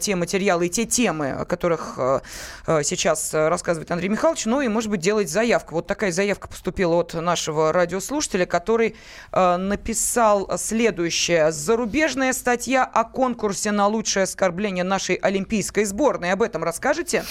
те 0.00 0.16
материалы 0.16 0.66
и 0.66 0.68
те 0.68 0.84
темы, 0.84 1.30
о 1.30 1.46
которых 1.46 1.98
сейчас 2.66 3.32
рассказывает 3.32 3.90
Андрей 3.90 4.10
Михайлович, 4.10 4.44
но 4.44 4.60
и, 4.60 4.68
может 4.68 4.90
быть, 4.90 5.00
делать 5.00 5.30
заявки 5.30 5.45
заявка. 5.46 5.74
Вот 5.74 5.86
такая 5.86 6.10
заявка 6.10 6.48
поступила 6.48 6.96
от 6.96 7.14
нашего 7.14 7.72
радиослушателя, 7.72 8.46
который 8.46 8.96
э, 9.32 9.56
написал 9.56 10.50
следующее. 10.58 11.52
Зарубежная 11.52 12.32
статья 12.32 12.84
о 12.84 13.04
конкурсе 13.04 13.70
на 13.70 13.86
лучшее 13.86 14.24
оскорбление 14.24 14.82
нашей 14.82 15.14
олимпийской 15.14 15.84
сборной. 15.84 16.32
Об 16.32 16.42
этом 16.42 16.64
расскажете? 16.64 17.22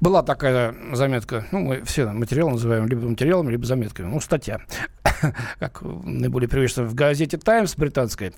Была 0.00 0.22
такая 0.22 0.74
заметка, 0.92 1.46
ну, 1.52 1.60
мы 1.60 1.84
все 1.84 2.06
материалы 2.06 2.52
называем 2.52 2.86
либо 2.86 3.06
материалом, 3.06 3.50
либо 3.50 3.66
заметками, 3.66 4.06
ну, 4.06 4.18
статья, 4.20 4.58
как 5.60 5.82
наиболее 5.82 6.48
привычно 6.48 6.84
в 6.84 6.94
газете 6.94 7.36
«Таймс» 7.36 7.76
британской. 7.76 8.32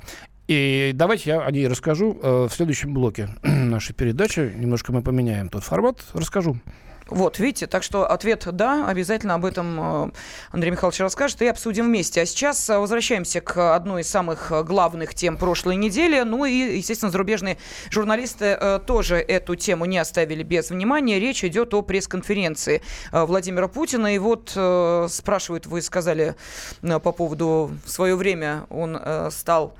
И 0.49 0.91
давайте 0.93 1.31
я 1.31 1.41
о 1.41 1.51
ней 1.51 1.69
расскажу 1.69 2.19
э, 2.21 2.49
в 2.51 2.53
следующем 2.53 2.93
блоке 2.93 3.29
нашей 3.43 3.95
передачи. 3.95 4.53
Немножко 4.55 4.93
мы 4.93 5.03
поменяем 5.03 5.49
тот 5.49 5.63
формат, 5.63 6.01
расскажу. 6.13 6.59
Вот, 7.13 7.39
видите, 7.39 7.67
так 7.67 7.83
что 7.83 8.11
ответ 8.11 8.47
«да», 8.53 8.87
обязательно 8.89 9.35
об 9.35 9.45
этом 9.45 10.07
э, 10.07 10.11
Андрей 10.51 10.71
Михайлович 10.71 11.01
расскажет 11.01 11.43
и 11.43 11.47
обсудим 11.47 11.87
вместе. 11.87 12.23
А 12.23 12.27
сейчас 12.27 12.71
э, 12.71 12.79
возвращаемся 12.79 13.43
к 13.43 13.75
одной 13.75 14.01
из 14.01 14.09
самых 14.09 14.51
главных 14.65 15.15
тем 15.15 15.37
прошлой 15.37 15.77
недели. 15.77 16.23
Ну 16.23 16.47
и, 16.47 16.79
естественно, 16.79 17.11
зарубежные 17.11 17.59
журналисты 17.91 18.57
э, 18.59 18.81
тоже 18.87 19.17
эту 19.17 19.57
тему 19.57 19.85
не 19.85 19.99
оставили 19.99 20.43
без 20.43 20.71
внимания. 20.71 21.21
Речь 21.21 21.45
идет 21.45 21.75
о 21.75 21.83
пресс-конференции 21.83 22.81
Владимира 23.13 23.69
Путина. 23.69 24.15
И 24.15 24.19
вот 24.19 24.51
спрашивают, 25.11 25.67
вы 25.67 25.83
сказали 25.83 26.35
по 26.81 27.13
поводу, 27.13 27.71
в 27.85 27.91
свое 27.91 28.17
время 28.17 28.65
он 28.71 28.99
стал 29.31 29.75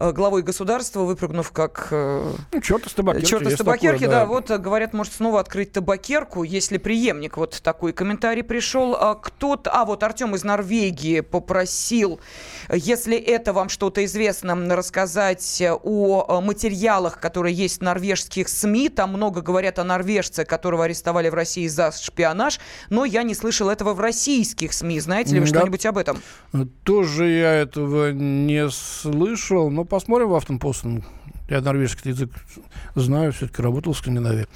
Э, 0.00 0.12
главой 0.12 0.40
государства, 0.42 1.00
выпрыгнув 1.00 1.52
как... 1.52 1.88
Э, 1.90 2.32
ну, 2.52 2.60
черт 2.62 2.86
из 2.86 2.94
табакерки. 2.94 3.26
Черт 3.26 3.46
из 3.46 3.58
табакерки, 3.58 4.04
такое, 4.04 4.08
да. 4.08 4.20
да. 4.20 4.26
Вот, 4.26 4.50
э, 4.50 4.56
говорят, 4.56 4.94
может 4.94 5.12
снова 5.12 5.40
открыть 5.40 5.72
табакерку, 5.72 6.42
если 6.42 6.69
преемник. 6.78 7.36
Вот 7.36 7.60
такой 7.62 7.92
комментарий 7.92 8.42
пришел. 8.42 8.94
А 8.94 9.14
кто-то... 9.14 9.70
А, 9.70 9.84
вот 9.84 10.02
Артем 10.02 10.34
из 10.34 10.44
Норвегии 10.44 11.20
попросил, 11.20 12.20
если 12.72 13.16
это 13.16 13.52
вам 13.52 13.68
что-то 13.68 14.04
известно, 14.04 14.54
рассказать 14.76 15.62
о 15.62 16.40
материалах, 16.40 17.20
которые 17.20 17.54
есть 17.54 17.78
в 17.78 17.82
норвежских 17.82 18.48
СМИ. 18.48 18.88
Там 18.90 19.10
много 19.10 19.40
говорят 19.40 19.78
о 19.78 19.84
норвежце, 19.84 20.44
которого 20.44 20.84
арестовали 20.84 21.28
в 21.28 21.34
России 21.34 21.66
за 21.66 21.92
шпионаж. 21.92 22.60
Но 22.88 23.04
я 23.04 23.22
не 23.22 23.34
слышал 23.34 23.68
этого 23.68 23.94
в 23.94 24.00
российских 24.00 24.72
СМИ. 24.72 25.00
Знаете 25.00 25.34
ли 25.34 25.40
вы 25.40 25.46
да. 25.46 25.58
что-нибудь 25.58 25.86
об 25.86 25.98
этом? 25.98 26.22
Тоже 26.84 27.28
я 27.28 27.54
этого 27.54 28.12
не 28.12 28.68
слышал, 28.70 29.70
но 29.70 29.84
посмотрим 29.84 30.28
в 30.28 30.34
Автопостен. 30.34 31.04
Я 31.50 31.60
норвежский 31.60 32.12
язык 32.12 32.30
знаю, 32.94 33.32
все-таки 33.32 33.60
работал 33.60 33.92
в 33.92 33.98
Скандинавии. 33.98 34.46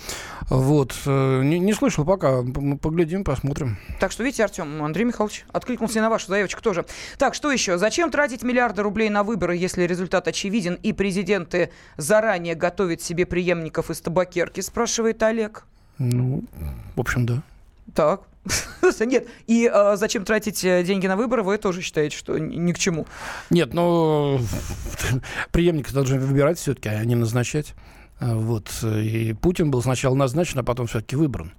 Вот. 0.48 0.94
Э, 1.06 1.42
не, 1.42 1.58
не 1.58 1.74
слышал 1.74 2.04
пока. 2.04 2.42
Поглядим, 2.80 3.24
посмотрим. 3.24 3.78
Так 3.98 4.12
что, 4.12 4.22
видите, 4.22 4.44
Артем, 4.44 4.80
Андрей 4.80 5.04
Михайлович 5.04 5.44
откликнулся 5.52 5.98
и 5.98 6.02
на 6.02 6.08
вашу 6.08 6.28
заявочку 6.28 6.62
тоже. 6.62 6.86
Так, 7.18 7.34
что 7.34 7.50
еще? 7.50 7.78
Зачем 7.78 8.12
тратить 8.12 8.44
миллиарды 8.44 8.82
рублей 8.82 9.10
на 9.10 9.24
выборы, 9.24 9.56
если 9.56 9.82
результат 9.82 10.28
очевиден 10.28 10.74
и 10.84 10.92
президенты 10.92 11.70
заранее 11.96 12.54
готовят 12.54 13.02
себе 13.02 13.26
преемников 13.26 13.90
из 13.90 14.00
табакерки, 14.00 14.60
спрашивает 14.60 15.20
Олег. 15.24 15.64
Ну, 15.98 16.44
в 16.94 17.00
общем, 17.00 17.26
да. 17.26 17.42
Так, 17.92 18.22
Нет, 19.00 19.26
и 19.46 19.70
э, 19.72 19.96
зачем 19.96 20.24
тратить 20.24 20.64
э, 20.64 20.82
деньги 20.84 21.06
на 21.06 21.16
выборы, 21.16 21.42
вы 21.42 21.58
тоже 21.58 21.82
считаете, 21.82 22.16
что 22.16 22.38
ни 22.38 22.72
к 22.72 22.78
чему? 22.78 23.06
Нет, 23.50 23.72
но 23.74 24.40
преемника 25.52 25.92
должны 25.92 26.18
выбирать 26.18 26.58
все-таки, 26.58 26.88
а 26.88 27.04
не 27.04 27.14
назначать. 27.14 27.74
А, 28.20 28.34
вот. 28.34 28.70
И 28.82 29.34
Путин 29.40 29.70
был 29.70 29.82
сначала 29.82 30.14
назначен, 30.14 30.58
а 30.58 30.62
потом 30.62 30.86
все-таки 30.86 31.16
выбран 31.16 31.52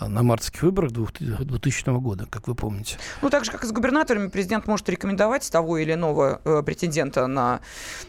на 0.00 0.22
мартских 0.22 0.62
выборах 0.62 0.92
2000 0.92 1.98
года, 2.00 2.26
как 2.30 2.46
вы 2.46 2.54
помните. 2.54 2.96
Ну, 3.22 3.30
так 3.30 3.44
же, 3.44 3.50
как 3.50 3.64
и 3.64 3.66
с 3.66 3.72
губернаторами, 3.72 4.28
президент 4.28 4.66
может 4.66 4.88
рекомендовать 4.88 5.50
того 5.50 5.78
или 5.78 5.94
иного 5.94 6.40
э, 6.44 6.62
претендента 6.64 7.26
на, 7.26 7.60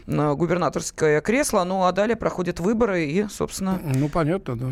на 0.06 0.34
губернаторское 0.34 1.20
кресло, 1.20 1.64
ну, 1.64 1.84
а 1.84 1.92
далее 1.92 2.16
проходят 2.16 2.60
выборы 2.60 3.04
и, 3.06 3.26
собственно... 3.28 3.80
Ну, 3.82 4.08
понятно, 4.08 4.56
да. 4.56 4.70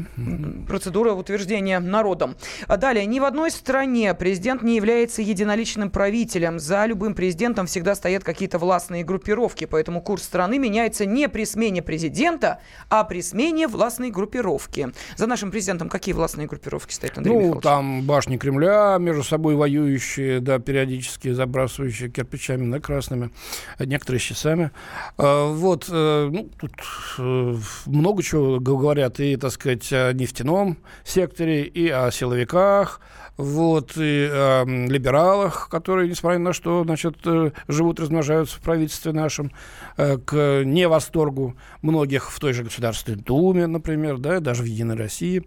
Процедура 0.69 1.13
утверждения 1.13 1.81
народом. 1.81 2.37
А 2.67 2.77
далее, 2.77 3.05
ни 3.07 3.19
в 3.19 3.25
одной 3.25 3.51
стране 3.51 4.15
президент 4.15 4.63
не 4.63 4.77
является 4.77 5.23
единоличным 5.23 5.91
правителем. 5.91 6.59
За 6.61 6.87
любым 6.87 7.15
президентом 7.15 7.67
всегда 7.67 7.95
стоят 7.95 8.23
какие-то 8.23 8.59
властные 8.59 9.05
группировки, 9.05 9.65
поэтому 9.65 10.03
курс 10.03 10.23
страны 10.23 10.59
меняется 10.59 11.05
не 11.05 11.29
при 11.29 11.45
смене 11.45 11.83
президента, 11.83 12.61
а 12.89 13.05
при 13.05 13.23
смене 13.23 13.67
властной 13.67 14.11
группировки. 14.11 14.93
За 15.17 15.27
нашим 15.27 15.51
президентом 15.51 15.89
какие 15.89 16.15
властные 16.15 16.47
группировки 16.47 16.93
стоят? 16.93 17.08
Андрей 17.17 17.33
Ну, 17.33 17.39
Михайлович? 17.41 17.63
там 17.63 18.03
башни 18.03 18.37
Кремля 18.37 18.97
между 18.99 19.23
собой 19.23 19.55
воюющие, 19.55 20.41
да, 20.41 20.59
периодически 20.59 21.33
забрасывающие 21.33 22.11
кирпичами 22.11 22.65
на 22.65 22.81
красными, 22.81 23.31
некоторые 23.79 24.21
с 24.21 24.25
часами. 24.25 24.71
А, 25.17 25.51
вот, 25.53 25.87
э, 25.91 26.29
ну, 26.31 26.51
тут 26.59 26.73
э, 27.19 27.55
много 27.87 28.23
чего 28.23 28.61
говорят 28.61 29.21
и, 29.21 29.37
так 29.37 29.53
сказать, 29.53 29.89
о 29.93 30.13
нефтяном 30.13 30.77
секторе, 31.05 31.65
и 31.65 31.89
о 31.89 32.11
силовиках, 32.11 33.01
вот, 33.39 33.93
и 33.97 34.29
э, 34.31 34.65
либералах, 34.67 35.69
которые, 35.71 36.09
несмотря 36.09 36.41
на 36.41 36.53
что, 36.53 36.83
значит, 36.83 37.19
э, 37.25 37.53
живут, 37.69 38.01
размножаются 38.01 38.57
в 38.57 38.61
правительстве 38.61 39.13
нашем, 39.13 39.53
э, 39.97 40.19
к 40.19 40.65
невосторгу 40.65 41.57
многих 41.81 42.33
в 42.33 42.41
той 42.41 42.53
же 42.53 42.65
Государственной 42.65 43.19
Думе, 43.19 43.69
например, 43.69 44.19
да, 44.19 44.41
даже 44.41 44.65
в 44.65 44.67
Единой 44.67 44.97
России, 44.97 45.47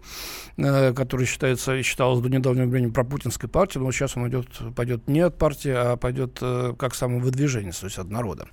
э, 0.56 0.94
которая 0.94 1.26
считается, 1.26 1.82
считалась 1.82 2.20
до 2.20 2.30
недавнего 2.30 2.64
времени 2.64 2.90
пропутинской 2.90 3.50
партией, 3.50 3.84
но 3.84 3.92
сейчас 3.92 4.16
он 4.16 4.26
идет, 4.26 4.46
пойдет 4.74 5.06
не 5.06 5.20
от 5.20 5.36
партии, 5.36 5.72
а 5.74 5.96
пойдет 5.96 6.40
как 6.78 6.94
самовыдвижение, 6.94 7.72
то 7.72 7.86
есть 7.86 7.98
от 7.98 8.08
народа, 8.08 8.48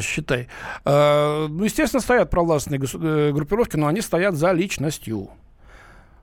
считай. 0.00 0.48
Ну, 0.84 1.64
естественно, 1.64 2.00
стоят 2.00 2.30
провластные 2.30 2.78
группировки, 2.78 3.76
но 3.76 3.88
они 3.88 4.00
стоят 4.00 4.36
за 4.36 4.52
личностью. 4.52 5.30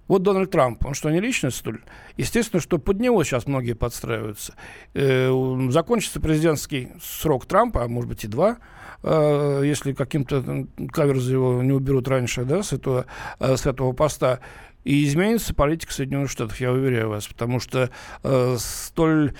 Вот 0.08 0.24
Дональд 0.24 0.52
Трамп, 0.52 0.86
он 0.86 0.94
что, 0.94 1.10
не 1.10 1.20
личность, 1.20 1.58
что 1.58 1.72
ли? 1.72 1.80
Естественно, 2.18 2.62
что 2.62 2.78
под 2.78 3.00
него 3.00 3.24
сейчас 3.24 3.48
многие 3.48 3.74
подстраиваются. 3.74 4.54
Э, 4.94 5.32
закончится 5.70 6.20
президентский 6.20 6.90
срок 7.02 7.46
Трампа, 7.46 7.84
а 7.84 7.88
может 7.88 8.10
быть 8.10 8.24
и 8.24 8.28
два, 8.28 8.58
э, 9.04 9.62
если 9.66 9.94
каким-то 9.94 10.68
каверзы 10.92 11.34
его 11.34 11.64
не 11.64 11.72
уберут 11.72 12.08
раньше, 12.08 12.46
да, 12.46 12.62
с 12.62 12.74
этого, 12.74 13.06
э, 13.40 13.58
с 13.58 13.66
этого 13.66 13.94
поста. 13.94 14.40
И 14.84 15.04
изменится 15.06 15.56
политика 15.56 15.92
Соединенных 15.92 16.30
Штатов, 16.30 16.60
я 16.60 16.72
уверяю 16.72 17.10
вас, 17.10 17.28
потому 17.28 17.60
что 17.60 17.90
столь 18.60 19.34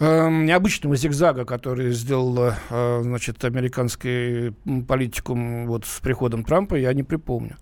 э, 0.00 0.28
необычного 0.28 0.96
зигзага, 0.96 1.44
который 1.44 1.90
сделала, 1.92 2.56
э, 2.70 3.00
значит, 3.02 3.44
американский 3.44 4.52
политикум 4.86 5.66
вот 5.66 5.84
с 5.84 6.00
приходом 6.00 6.44
Трампа, 6.44 6.76
я 6.76 6.92
не 6.92 7.02
припомню. 7.02 7.56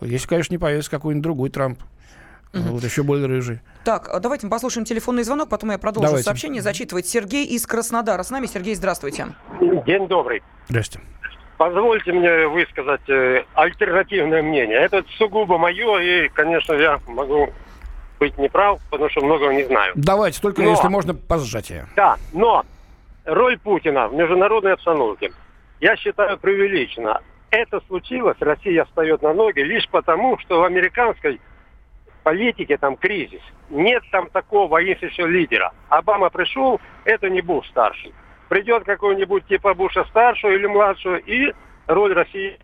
Если, 0.00 0.28
конечно, 0.28 0.52
не 0.54 0.58
появится 0.58 0.90
какой-нибудь 0.90 1.22
другой 1.22 1.50
Трамп. 1.50 1.80
Угу. 2.54 2.62
Вот 2.62 2.84
еще 2.84 3.02
более 3.02 3.26
рыжий. 3.26 3.60
Так, 3.84 4.08
а 4.08 4.20
давайте 4.20 4.46
мы 4.46 4.50
послушаем 4.50 4.84
телефонный 4.84 5.22
звонок, 5.22 5.48
потом 5.48 5.70
я 5.70 5.78
продолжу 5.78 6.06
давайте. 6.08 6.24
сообщение 6.24 6.62
зачитывать. 6.62 7.06
Сергей 7.06 7.44
из 7.46 7.66
Краснодара. 7.66 8.22
С 8.22 8.30
нами, 8.30 8.46
Сергей, 8.46 8.74
здравствуйте. 8.74 9.34
День 9.86 10.08
добрый. 10.08 10.42
Здравствуйте. 10.68 11.06
позвольте 11.58 12.12
мне 12.12 12.46
высказать 12.46 13.06
э, 13.08 13.44
альтернативное 13.54 14.42
мнение. 14.42 14.78
Это 14.78 15.04
сугубо 15.18 15.58
мое, 15.58 15.98
и, 15.98 16.28
конечно, 16.28 16.72
я 16.74 16.98
могу 17.06 17.50
быть 18.18 18.36
неправ, 18.38 18.80
потому 18.90 19.10
что 19.10 19.24
многого 19.24 19.52
не 19.52 19.64
знаю. 19.64 19.92
Давайте, 19.96 20.40
только 20.40 20.62
Но- 20.62 20.70
если 20.70 20.88
можно, 20.88 21.14
по 21.14 21.38
сжатию. 21.38 21.86
Да, 21.96 22.16
но 22.32 22.64
роль 23.24 23.58
Путина 23.58 24.08
в 24.08 24.14
международной 24.14 24.72
обстановке, 24.74 25.32
я 25.80 25.96
считаю, 25.96 26.38
преувеличена. 26.38 27.20
Это 27.50 27.80
случилось, 27.86 28.36
Россия 28.40 28.84
встает 28.84 29.22
на 29.22 29.32
ноги 29.32 29.60
лишь 29.60 29.88
потому, 29.88 30.38
что 30.38 30.60
в 30.60 30.64
американской 30.64 31.40
политике 32.22 32.76
там 32.76 32.96
кризис. 32.96 33.40
Нет 33.70 34.02
там 34.12 34.28
такого 34.28 34.68
воинствующего 34.68 35.26
лидера. 35.26 35.72
Обама 35.88 36.28
пришел, 36.28 36.80
это 37.04 37.30
не 37.30 37.40
Буш 37.40 37.66
старший. 37.68 38.12
Придет 38.48 38.84
какой-нибудь 38.84 39.46
типа 39.46 39.74
Буша 39.74 40.04
старшего 40.04 40.50
или 40.50 40.66
младшего, 40.66 41.16
и 41.16 41.52
роль 41.86 42.12
России 42.12 42.58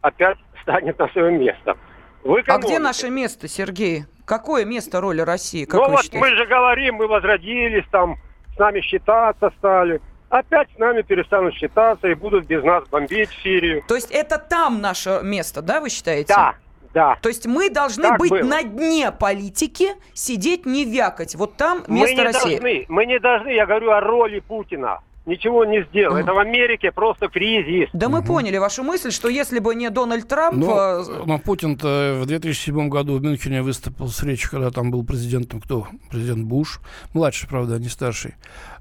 опять 0.00 0.38
станет 0.62 0.98
на 0.98 1.08
свое 1.08 1.36
место. 1.36 1.76
В 2.22 2.40
А 2.46 2.58
где 2.58 2.78
наше 2.78 3.10
место, 3.10 3.48
Сергей? 3.48 4.04
Какое 4.24 4.64
место 4.64 5.00
роли 5.00 5.20
России, 5.20 5.64
как 5.64 5.80
Ну 5.80 5.90
вот 5.90 6.02
считаете? 6.02 6.18
мы 6.26 6.36
же 6.36 6.46
говорим, 6.46 6.94
мы 6.94 7.06
возродились, 7.06 7.84
там 7.90 8.16
с 8.54 8.58
нами 8.58 8.80
считаться 8.80 9.52
стали. 9.58 10.00
Опять 10.34 10.68
с 10.74 10.78
нами 10.80 11.02
перестанут 11.02 11.54
считаться 11.54 12.08
и 12.08 12.14
будут 12.14 12.46
без 12.46 12.64
нас 12.64 12.82
бомбить 12.88 13.30
Сирию. 13.44 13.84
То 13.86 13.94
есть 13.94 14.10
это 14.10 14.36
там 14.38 14.80
наше 14.80 15.20
место, 15.22 15.62
да, 15.62 15.80
вы 15.80 15.90
считаете? 15.90 16.34
Да, 16.34 16.54
да. 16.92 17.16
То 17.22 17.28
есть 17.28 17.46
мы 17.46 17.70
должны 17.70 18.02
Так 18.02 18.18
быть 18.18 18.30
было. 18.30 18.42
на 18.42 18.64
дне 18.64 19.12
политики, 19.12 19.90
сидеть 20.12 20.66
не 20.66 20.84
вякать. 20.84 21.36
Вот 21.36 21.56
там 21.56 21.84
Мы 21.86 22.00
место 22.00 22.16
не 22.16 22.22
России. 22.24 22.50
должны, 22.50 22.86
мы 22.88 23.06
не 23.06 23.20
должны, 23.20 23.50
я 23.50 23.64
говорю 23.64 23.92
о 23.92 24.00
роли 24.00 24.40
Путина. 24.40 24.98
Ничего 25.26 25.64
не 25.64 25.84
сделал. 25.84 26.16
Это 26.16 26.34
в 26.34 26.38
Америке 26.38 26.92
просто 26.92 27.28
кризис. 27.28 27.88
Да 27.94 28.10
мы 28.10 28.22
поняли 28.22 28.58
вашу 28.58 28.82
мысль, 28.82 29.10
что 29.10 29.28
если 29.28 29.58
бы 29.58 29.74
не 29.74 29.88
Дональд 29.88 30.28
Трамп... 30.28 30.56
Ну, 30.56 30.76
э, 30.76 31.04
но 31.24 31.38
Путин-то 31.38 32.18
в 32.20 32.26
2007 32.26 32.88
году 32.90 33.16
в 33.16 33.22
Мюнхене 33.22 33.62
выступил 33.62 34.08
с 34.08 34.22
речью, 34.22 34.50
когда 34.50 34.70
там 34.70 34.90
был 34.90 35.02
президентом 35.02 35.62
кто? 35.62 35.86
Президент 36.10 36.44
Буш. 36.44 36.80
Младший, 37.14 37.48
правда, 37.48 37.76
а 37.76 37.78
не 37.78 37.88
старший. 37.88 38.34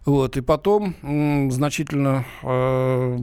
Вот. 0.05 0.35
И 0.37 0.41
потом 0.41 0.95
м, 1.01 1.51
значительно 1.51 2.25
э, 2.43 3.17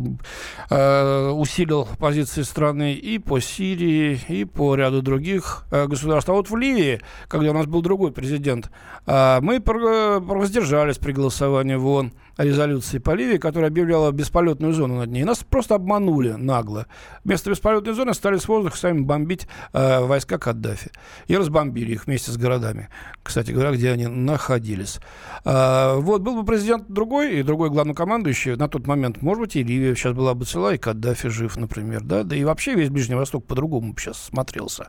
э, 0.71 1.29
усилил 1.31 1.87
позиции 1.99 2.43
страны 2.43 2.95
и 2.95 3.19
по 3.19 3.41
Сирии, 3.41 4.19
и 4.29 4.45
по 4.45 4.75
ряду 4.75 5.03
других 5.03 5.65
э, 5.71 5.87
государств. 5.87 6.31
А 6.31 6.33
вот 6.33 6.49
в 6.49 6.57
Ливии, 6.57 7.01
когда 7.29 7.51
у 7.51 7.55
нас 7.55 7.67
был 7.67 7.83
другой 7.83 8.13
президент, 8.13 8.71
э, 9.07 9.41
мы 9.43 9.61
воздержались 9.61 10.99
при 10.99 11.13
голосовании 11.13 11.75
в 11.75 11.87
ООН 11.87 12.13
резолюции 12.39 12.99
по 12.99 13.11
Ливии, 13.11 13.37
которая 13.37 13.71
объявляла 13.71 14.11
бесполетную 14.13 14.73
зону 14.73 14.97
над 14.97 15.11
ней. 15.11 15.25
Нас 15.25 15.45
просто 15.45 15.75
обманули 15.75 16.31
нагло. 16.31 16.87
Вместо 17.25 17.51
бесполетной 17.51 17.93
зоны 17.93 18.15
стали 18.15 18.39
с 18.39 18.49
воздуха 18.49 18.77
сами 18.77 19.01
бомбить 19.01 19.47
э, 19.73 20.01
войска 20.01 20.39
Каддафи. 20.39 20.91
И 21.27 21.37
разбомбили 21.37 21.93
их 21.93 22.07
вместе 22.07 22.31
с 22.31 22.37
городами, 22.37 22.89
кстати 23.23 23.53
говоря, 23.53 23.73
где 23.73 23.91
они 23.91 24.07
находились. 24.07 25.01
А, 25.45 25.97
вот, 25.97 26.23
был 26.23 26.37
бы 26.37 26.45
президент 26.45 26.70
другой 26.79 27.39
и 27.39 27.43
другой 27.43 27.71
главнокомандующий 27.71 28.57
на 28.57 28.69
тот 28.69 28.87
момент, 28.87 29.23
может 29.23 29.41
быть, 29.43 29.57
и 29.57 29.63
Ливия 29.63 29.95
сейчас 29.95 30.15
была 30.15 30.35
бы 30.35 30.45
цела, 30.45 30.75
и 30.75 30.79
Каддафи 30.79 31.29
жив, 31.29 31.57
например, 31.57 32.03
да, 32.03 32.23
да 32.23 32.37
и 32.37 32.45
вообще 32.45 32.75
весь 32.75 32.91
Ближний 32.91 33.15
Восток 33.15 33.47
по-другому 33.47 33.95
сейчас 33.99 34.23
смотрелся. 34.23 34.89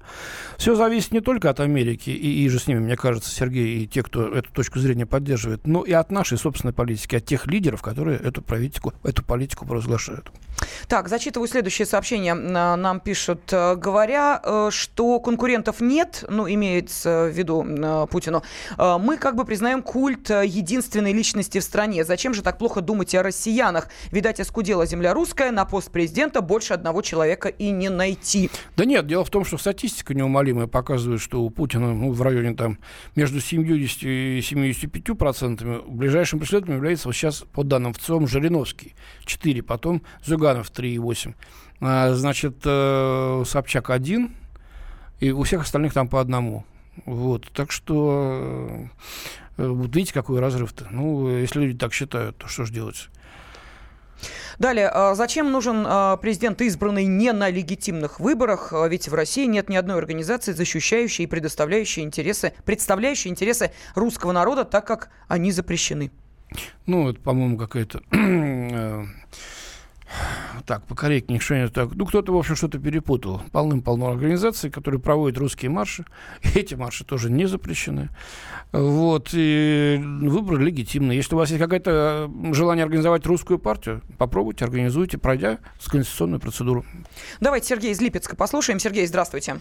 Все 0.58 0.76
зависит 0.76 1.12
не 1.12 1.22
только 1.22 1.50
от 1.50 1.60
Америки, 1.60 2.10
и, 2.10 2.44
и 2.44 2.50
же 2.50 2.60
с 2.60 2.68
ними, 2.68 2.80
мне 2.80 2.96
кажется, 2.96 3.30
Сергей, 3.30 3.84
и 3.84 3.88
те, 3.88 4.04
кто 4.04 4.28
эту 4.28 4.52
точку 4.52 4.80
зрения 4.80 5.06
поддерживает, 5.06 5.68
но 5.68 5.84
и 5.84 5.92
от 5.92 6.12
нашей 6.12 6.38
собственной 6.38 6.74
политики, 6.74 7.16
от 7.16 7.26
тех 7.26 7.48
лидеров, 7.48 7.82
которые 7.82 8.20
эту 8.20 8.42
политику, 8.42 8.94
эту 9.04 9.24
политику 9.24 9.66
провозглашают. 9.66 10.32
Так, 10.88 11.08
зачитываю 11.08 11.48
следующее 11.48 11.86
сообщение. 11.86 12.34
Н- 12.34 12.52
Нам 12.82 13.00
пишут, 13.00 13.42
э, 13.52 13.76
говоря, 13.76 14.42
э, 14.44 14.70
что 14.72 15.20
конкурентов 15.20 15.82
нет, 15.82 16.26
ну, 16.30 16.48
имеется 16.50 17.30
в 17.32 17.38
виду 17.38 17.66
э, 17.68 18.08
Путину, 18.10 18.44
мы 18.78 19.18
как 19.18 19.36
бы 19.36 19.46
признаем 19.46 19.82
культ 19.82 20.30
единственной 20.30 21.14
личности 21.14 21.60
в 21.60 21.64
стране. 21.64 22.04
Зачем 22.04 22.34
же 22.34 22.42
так 22.42 22.58
плохо 22.58 22.82
думать 22.82 23.14
о 23.16 23.24
россиянах? 23.24 23.90
Видать, 24.12 24.40
оскудела 24.40 24.86
земля 24.86 25.14
русская, 25.14 25.52
на 25.52 25.66
пост 25.66 25.92
президента 25.92 26.42
больше 26.42 26.74
одного 26.74 27.02
человека 27.02 27.50
и 27.50 27.70
не 27.72 27.90
найти. 27.90 28.50
Да 28.76 28.86
нет, 28.86 29.08
дело 29.08 29.24
в 29.26 29.30
том, 29.30 29.46
что 29.46 29.58
статистика 29.58 30.14
неумолимая 30.14 30.68
показывает, 30.68 31.22
что 31.22 31.42
у 31.42 31.50
Путина 31.50 31.94
ну, 31.94 32.12
в 32.12 32.22
районе 32.22 32.54
там 32.56 32.78
между 33.16 33.40
70 33.42 34.04
и 34.04 34.42
75 34.44 35.18
процентами 35.18 35.82
ближайшим 35.88 36.40
преследователем 36.40 36.78
является 36.78 37.08
вот 37.08 37.16
сейчас, 37.16 37.44
по 37.54 37.64
данным 37.64 37.94
ВЦИОМ, 37.94 38.28
Жириновский 38.28 38.96
4, 39.26 39.62
потом 39.64 40.02
Зюганов 40.52 40.72
3,8. 40.72 41.34
А, 41.82 42.14
значит, 42.14 42.58
э, 42.66 43.44
Собчак 43.46 43.90
1, 43.90 44.36
и 45.20 45.32
у 45.32 45.44
всех 45.44 45.62
остальных 45.62 45.94
там 45.94 46.08
по 46.08 46.20
одному. 46.20 46.66
Вот, 47.06 47.50
так 47.54 47.72
что 47.72 48.88
э, 49.58 49.68
вот 49.68 49.96
видите, 49.96 50.14
какой 50.14 50.40
разрыв-то. 50.40 50.88
Ну, 50.92 51.30
если 51.30 51.62
люди 51.62 51.78
так 51.78 51.94
считают, 51.94 52.38
то 52.38 52.48
что 52.48 52.66
же 52.66 52.74
делать? 52.74 53.10
Далее, 54.60 54.92
э, 54.94 55.16
зачем 55.16 55.52
нужен 55.52 55.86
э, 55.88 56.18
президент, 56.22 56.62
избранный 56.62 57.06
не 57.06 57.32
на 57.32 57.50
легитимных 57.50 58.20
выборах? 58.20 58.74
Э, 58.74 58.88
Ведь 58.88 59.08
в 59.08 59.14
России 59.16 59.46
нет 59.46 59.70
ни 59.70 59.76
одной 59.76 59.98
организации, 59.98 60.52
защищающей 60.52 61.24
и 61.24 61.28
предоставляющей 61.28 62.04
интересы, 62.04 62.54
представляющей 62.66 63.30
интересы 63.30 63.72
русского 63.96 64.34
народа, 64.34 64.66
так 64.66 64.86
как 64.86 65.10
они 65.28 65.52
запрещены. 65.52 66.12
Ну, 66.86 67.10
это, 67.10 67.20
по-моему, 67.22 67.58
какая-то... 67.58 68.02
Так, 70.66 70.86
покорректнее 70.86 71.40
что-нибудь 71.40 71.74
так. 71.74 71.90
Ну, 71.96 72.06
кто-то, 72.06 72.32
в 72.32 72.38
общем, 72.38 72.56
что-то 72.56 72.80
перепутал. 72.80 73.42
Полным-полно 73.52 74.10
организаций, 74.10 74.70
которые 74.70 75.02
проводят 75.02 75.38
русские 75.38 75.72
марши. 75.72 76.06
Эти 76.56 76.76
марши 76.76 77.04
тоже 77.04 77.32
не 77.32 77.46
запрещены. 77.46 78.10
Вот. 78.72 79.30
И 79.34 80.00
выбор 80.02 80.60
легитимный. 80.60 81.16
Если 81.16 81.36
у 81.36 81.38
вас 81.38 81.50
есть 81.50 81.62
какое-то 81.62 82.30
желание 82.52 82.84
организовать 82.84 83.26
русскую 83.26 83.60
партию, 83.60 84.02
попробуйте, 84.18 84.66
организуйте, 84.66 85.18
пройдя 85.18 85.60
с 85.80 85.88
конституционную 85.88 86.40
процедуру. 86.40 86.86
Давайте 87.40 87.68
Сергей 87.68 87.92
из 87.92 88.02
Липецка 88.02 88.36
послушаем. 88.36 88.80
Сергей, 88.80 89.08
здравствуйте. 89.08 89.58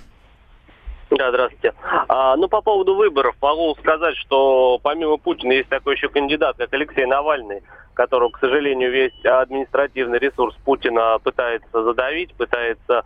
Да, 1.11 1.31
здравствуйте. 1.31 1.75
А, 2.09 2.37
ну, 2.37 2.49
по 2.49 2.61
поводу 2.61 2.95
выборов 2.95 3.35
могу 3.43 3.75
сказать, 3.81 4.17
что 4.17 4.79
помимо 4.83 5.17
Путина 5.17 5.53
есть 5.53 5.69
такой 5.69 5.97
еще 5.97 6.09
кандидат, 6.09 6.57
как 6.57 6.73
Алексей 6.73 7.05
Навальный, 7.05 7.63
которого, 8.01 8.31
к 8.31 8.39
сожалению, 8.41 8.91
весь 8.91 9.13
административный 9.27 10.19
ресурс 10.19 10.57
Путина 10.65 11.19
пытается 11.23 11.85
задавить, 11.85 12.33
пытается, 12.33 13.03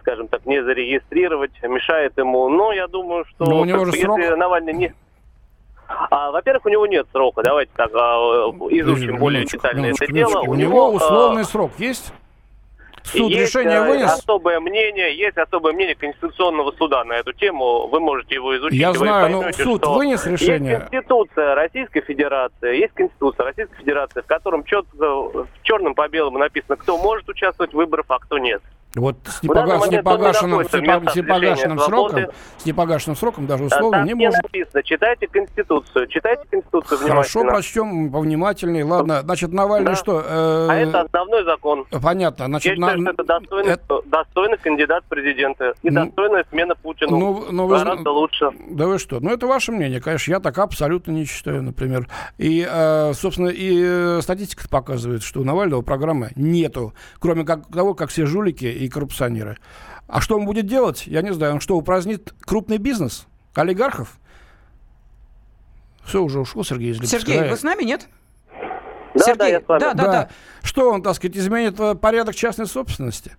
скажем 0.00 0.28
так, 0.28 0.46
не 0.46 0.64
зарегистрировать, 0.64 1.50
мешает 1.62 2.16
ему. 2.16 2.48
Но 2.48 2.72
я 2.72 2.86
думаю, 2.86 3.26
что 3.26 3.44
Но 3.44 3.60
у 3.60 3.64
него 3.66 3.84
же 3.84 3.90
если 3.90 4.04
срок. 4.04 4.18
Навальный 4.38 4.72
не... 4.72 4.94
А, 6.10 6.30
во-первых, 6.30 6.64
у 6.64 6.68
него 6.70 6.86
нет 6.86 7.06
срока. 7.12 7.42
Давайте 7.42 7.70
так 7.76 7.90
а, 7.94 8.16
изучим 8.70 9.18
более 9.18 9.44
детально 9.44 9.86
это 9.86 10.06
дело. 10.06 10.30
минуточку. 10.30 10.50
У 10.50 10.54
него 10.54 10.86
а, 10.86 10.88
условный 10.92 11.44
срок 11.44 11.72
есть? 11.76 12.14
Суд 13.04 13.30
есть 13.30 13.54
решение 13.54 13.78
э, 13.78 13.88
вынес? 13.88 14.10
особое 14.10 14.60
мнение, 14.60 15.16
есть 15.16 15.36
особое 15.36 15.72
мнение 15.72 15.94
Конституционного 15.94 16.72
суда 16.72 17.04
на 17.04 17.14
эту 17.14 17.32
тему. 17.32 17.88
Вы 17.88 18.00
можете 18.00 18.34
его 18.34 18.56
изучить. 18.56 18.78
Я 18.78 18.92
знаю, 18.92 19.30
но 19.30 19.38
поймете, 19.40 19.62
суд 19.62 19.86
вынес 19.86 20.26
решение. 20.26 20.72
Есть 20.72 20.90
Конституция 20.90 21.54
Российской 21.54 22.00
Федерации, 22.00 22.76
есть 22.78 22.94
Конституция 22.94 23.46
Российской 23.46 23.76
Федерации, 23.76 24.20
в 24.20 24.26
котором 24.26 24.64
четко, 24.64 25.46
черным 25.62 25.94
по 25.94 26.08
белому 26.08 26.38
написано, 26.38 26.76
кто 26.76 26.98
может 26.98 27.28
участвовать 27.28 27.72
в 27.72 27.76
выборах, 27.76 28.06
а 28.08 28.18
кто 28.18 28.38
нет. 28.38 28.62
Вот 28.94 29.16
с, 29.26 29.42
В 29.42 29.46
данный 29.52 29.74
непога- 29.76 29.86
с 29.86 29.90
непогашенным, 29.90 30.64
с 30.64 30.72
непо- 30.72 31.10
с 31.10 31.14
непогашенным 31.14 31.78
сроком, 31.78 32.10
свободы. 32.10 32.32
с 32.56 32.64
непогашенным 32.64 33.16
сроком, 33.16 33.46
даже 33.46 33.64
условно, 33.64 33.98
Там 33.98 34.06
не 34.06 34.14
может. 34.14 34.42
написано, 34.42 34.82
читайте 34.82 35.26
Конституцию, 35.28 36.06
читайте 36.06 36.42
Конституцию 36.50 36.98
Хорошо, 36.98 37.42
прочтем 37.44 38.10
повнимательнее. 38.10 38.84
Ладно, 38.84 39.20
значит, 39.22 39.52
Навальный 39.52 39.90
Да. 39.92 39.96
что? 39.96 40.20
э, 40.20 40.68
А 40.70 40.74
это 40.74 41.02
основной 41.02 41.44
закон. 41.44 41.84
Понятно. 42.02 42.44
Я 42.44 42.48
Значит, 42.48 42.72
считаю, 42.76 42.98
на- 42.98 43.12
что 43.12 43.22
это 43.22 43.24
достойный, 43.24 43.72
это- 43.72 44.02
достойный 44.06 44.56
кандидат 44.58 45.04
в 45.04 45.08
президенты. 45.08 45.74
И 45.82 45.90
Ну, 45.90 46.06
достойная 46.06 46.44
смена 46.50 46.74
Путину. 46.74 47.10
ну, 47.18 47.44
ну, 47.50 47.66
вы 47.66 47.78
Гораздо 47.78 48.10
лучше. 48.10 48.50
Да 48.70 48.86
вы 48.86 48.98
что? 48.98 49.20
Ну, 49.20 49.30
это 49.30 49.46
ваше 49.46 49.70
мнение, 49.70 50.00
конечно. 50.00 50.30
Я 50.32 50.40
так 50.40 50.56
абсолютно 50.58 51.12
не 51.12 51.26
считаю, 51.26 51.62
например. 51.62 52.08
И, 52.38 52.66
э, 52.68 53.12
собственно, 53.12 53.48
и 53.48 53.82
э, 53.84 54.20
статистика 54.22 54.66
показывает, 54.68 55.22
что 55.22 55.40
у 55.40 55.44
Навального 55.44 55.82
программы 55.82 56.30
нету, 56.36 56.94
кроме 57.20 57.44
как, 57.44 57.66
того, 57.68 57.92
как 57.94 58.08
все 58.08 58.24
жулики 58.24 58.64
и 58.64 58.87
коррупционеры. 58.88 59.58
А 60.06 60.20
что 60.20 60.36
он 60.36 60.46
будет 60.46 60.66
делать? 60.66 61.06
Я 61.06 61.22
не 61.22 61.32
знаю. 61.32 61.54
Он 61.54 61.60
что, 61.60 61.76
упразднит 61.76 62.32
крупный 62.40 62.78
бизнес? 62.78 63.26
Олигархов? 63.54 64.18
Все, 66.04 66.22
уже 66.22 66.40
ушел 66.40 66.64
Сергей 66.64 66.92
из 66.92 66.96
Липецка, 66.96 67.18
Сергей, 67.18 67.40
да? 67.40 67.50
вы 67.50 67.56
с 67.56 67.62
нами, 67.62 67.82
нет? 67.82 68.08
Да, 69.14 69.24
Сергей, 69.24 69.38
да, 69.38 69.46
я 69.48 69.60
с 69.60 69.68
вами. 69.68 69.80
да, 69.80 69.94
да, 69.94 70.04
да. 70.04 70.28
Что 70.62 70.90
он, 70.90 71.02
так 71.02 71.14
сказать, 71.16 71.36
изменит 71.36 71.78
э, 71.78 71.94
порядок 71.94 72.34
частной 72.34 72.66
собственности? 72.66 73.36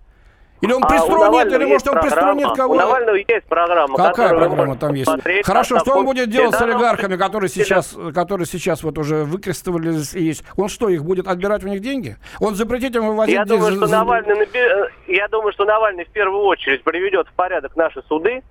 Или 0.61 0.73
он 0.73 0.83
А 0.83 0.87
у 0.87 0.89
приструнит, 0.89 1.19
Навального 1.21 1.55
или 1.61 1.65
может 1.65 1.87
он 1.87 1.93
программа. 1.93 2.15
приструнит 2.33 2.47
У 2.47 2.55
кого? 2.55 2.75
Навального 2.75 3.15
есть 3.15 3.45
программа. 3.47 3.95
Какая 3.95 4.29
программа 4.29 4.75
там 4.75 4.93
есть? 4.93 5.05
посмотреть. 5.05 5.45
Хорошо, 5.45 5.75
А 5.77 5.79
что 5.79 5.93
он 5.97 6.05
будет 6.05 6.29
делать 6.29 6.55
с 6.55 6.61
олигархами, 6.61 7.15
которые 7.15 7.49
сейчас, 7.49 7.95
которые 8.13 8.45
сейчас 8.45 8.83
вот 8.83 8.97
уже 8.97 9.23
выкрестовались 9.23 10.13
и 10.13 10.23
есть? 10.23 10.43
Он 10.57 10.67
что, 10.67 10.89
их 10.89 11.03
будет 11.05 11.27
отбирать 11.27 11.63
у 11.63 11.67
них 11.67 11.79
деньги? 11.81 12.17
Он 12.39 12.55
запретит 12.55 12.95
им 12.95 13.07
вывозить... 13.07 13.33
Я 13.35 13.45
думаю, 13.45 13.71
за- 13.71 13.85
что 13.85 13.87
Навальный, 13.87 14.47
э, 14.53 14.87
я 15.07 15.27
думаю, 15.29 15.53
что 15.53 15.65
Навальный 15.65 16.05
в 16.05 16.09
первую 16.09 16.43
очередь 16.43 16.83
приведет 16.83 17.27
в 17.27 17.33
порядок 17.33 17.75
наши 17.75 18.01
суды. 18.07 18.41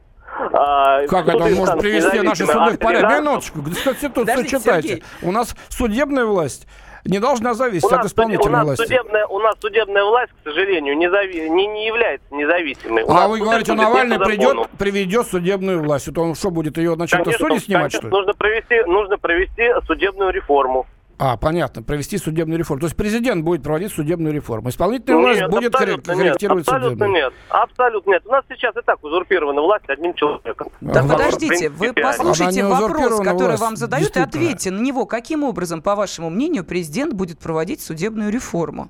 А, 0.53 1.07
Как 1.07 1.27
это 1.29 1.45
он 1.45 1.55
может 1.55 1.79
привести 1.81 2.21
наши 2.21 2.47
суды 2.47 2.71
в 2.73 2.79
порядок? 2.79 3.19
Минуточку, 3.19 3.63
Конституцию 3.63 4.45
читайте. 4.47 4.89
Сергей. 4.89 5.05
У 5.23 5.33
нас 5.33 5.55
судебная 5.69 6.25
власть 6.27 6.67
не 7.05 7.19
должна 7.21 7.55
зависеть 7.55 7.85
У 7.85 7.89
от 7.89 7.93
суде- 7.95 8.05
у, 8.05 8.07
исполнительной 8.09 8.53
нас 8.53 8.65
власти. 8.67 8.83
судебная, 8.83 9.27
у 9.27 9.39
нас 9.39 9.55
судебная 9.61 10.05
власть, 10.05 10.33
к 10.33 10.49
сожалению, 10.49 10.97
не, 10.97 11.07
зави- 11.09 11.49
не, 11.49 11.67
не 11.67 11.87
является 11.87 12.27
независимой. 12.35 13.03
У 13.05 13.11
А 13.11 13.29
вы 13.29 13.39
говорите, 13.39 13.73
Навальный 13.73 14.19
придет, 14.19 14.69
приведет 14.79 15.27
судебную 15.27 15.83
власть. 15.83 16.09
Это 16.09 16.21
он 16.21 16.35
что 16.35 16.51
будет 16.51 16.77
ее 16.79 16.95
на 16.97 17.07
чем-то 17.07 17.33
судить 17.33 17.65
снимать, 17.65 17.93
конечно, 17.93 17.99
что 18.01 18.09
ли? 18.09 18.13
нужно 18.13 18.35
провести, 18.35 18.83
нужно 18.85 19.19
провести 19.19 19.69
судебную 19.87 20.31
реформу. 20.33 20.87
А, 21.21 21.37
понятно, 21.37 21.83
провести 21.83 22.17
судебную 22.17 22.61
реформу. 22.61 22.81
То 22.81 22.87
есть 22.87 22.97
президент 22.97 23.43
будет 23.45 23.65
проводить 23.65 23.93
судебную 23.93 24.33
реформу. 24.33 24.69
Исполнительная 24.69 25.19
Ну, 25.19 25.27
власть 25.27 25.41
нет, 25.41 25.51
будет 25.51 25.75
абсолютно 25.75 26.13
коррек- 26.13 26.15
нет, 26.15 26.25
корректировать 26.27 26.63
Абсолютно 26.69 26.89
судебную. 26.91 27.13
нет. 27.25 27.33
Абсолютно 27.49 28.11
нет. 28.11 28.23
У 28.27 28.31
нас 28.31 28.45
сейчас 28.49 28.77
и 28.77 28.81
так 28.87 29.03
узурпирована 29.03 29.61
власть 29.61 29.85
одним 29.89 30.15
человеком. 30.15 30.69
Да 30.81 31.01
Ага. 31.01 31.09
подождите, 31.15 31.71
вы 31.71 31.93
послушайте 31.93 32.65
вопрос, 32.65 33.19
который 33.19 33.47
власть, 33.49 33.63
вам 33.63 33.77
задают, 33.77 34.17
и 34.17 34.21
ответьте 34.21 34.71
на 34.71 34.81
него. 34.81 35.07
Каким 35.07 35.43
образом, 35.43 35.83
по 35.83 35.97
вашему 35.97 36.31
мнению, 36.31 36.65
президент 36.65 37.15
будет 37.15 37.41
проводить 37.41 37.81
судебную 37.83 38.31
реформу? 38.31 38.89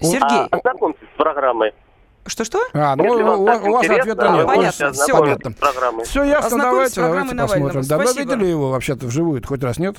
Он- 0.00 0.08
Сергей, 0.10 0.46
А, 0.50 0.56
ознакомьтесь 0.56 1.06
с 1.14 1.16
программой. 1.18 1.72
что-что? 2.26 2.60
А, 2.72 2.96
ну 2.96 3.04
Если 3.04 3.22
у, 3.22 3.32
у 3.42 3.44
вас 3.44 3.84
ответа 3.84 4.06
нет. 4.06 4.18
А, 4.20 4.46
понятно, 4.46 4.92
всё. 4.92 5.18
понятно. 5.18 5.52
Все 6.04 6.24
ясно, 6.24 6.58
давайте, 6.58 7.00
давайте 7.02 7.34
посмотрим. 7.36 7.82
Спасибо. 7.82 8.20
видели 8.34 8.46
его 8.46 8.70
вообще-то 8.70 9.06
вживую? 9.06 9.42
Хоть 9.46 9.62
раз 9.62 9.78
нет? 9.78 9.96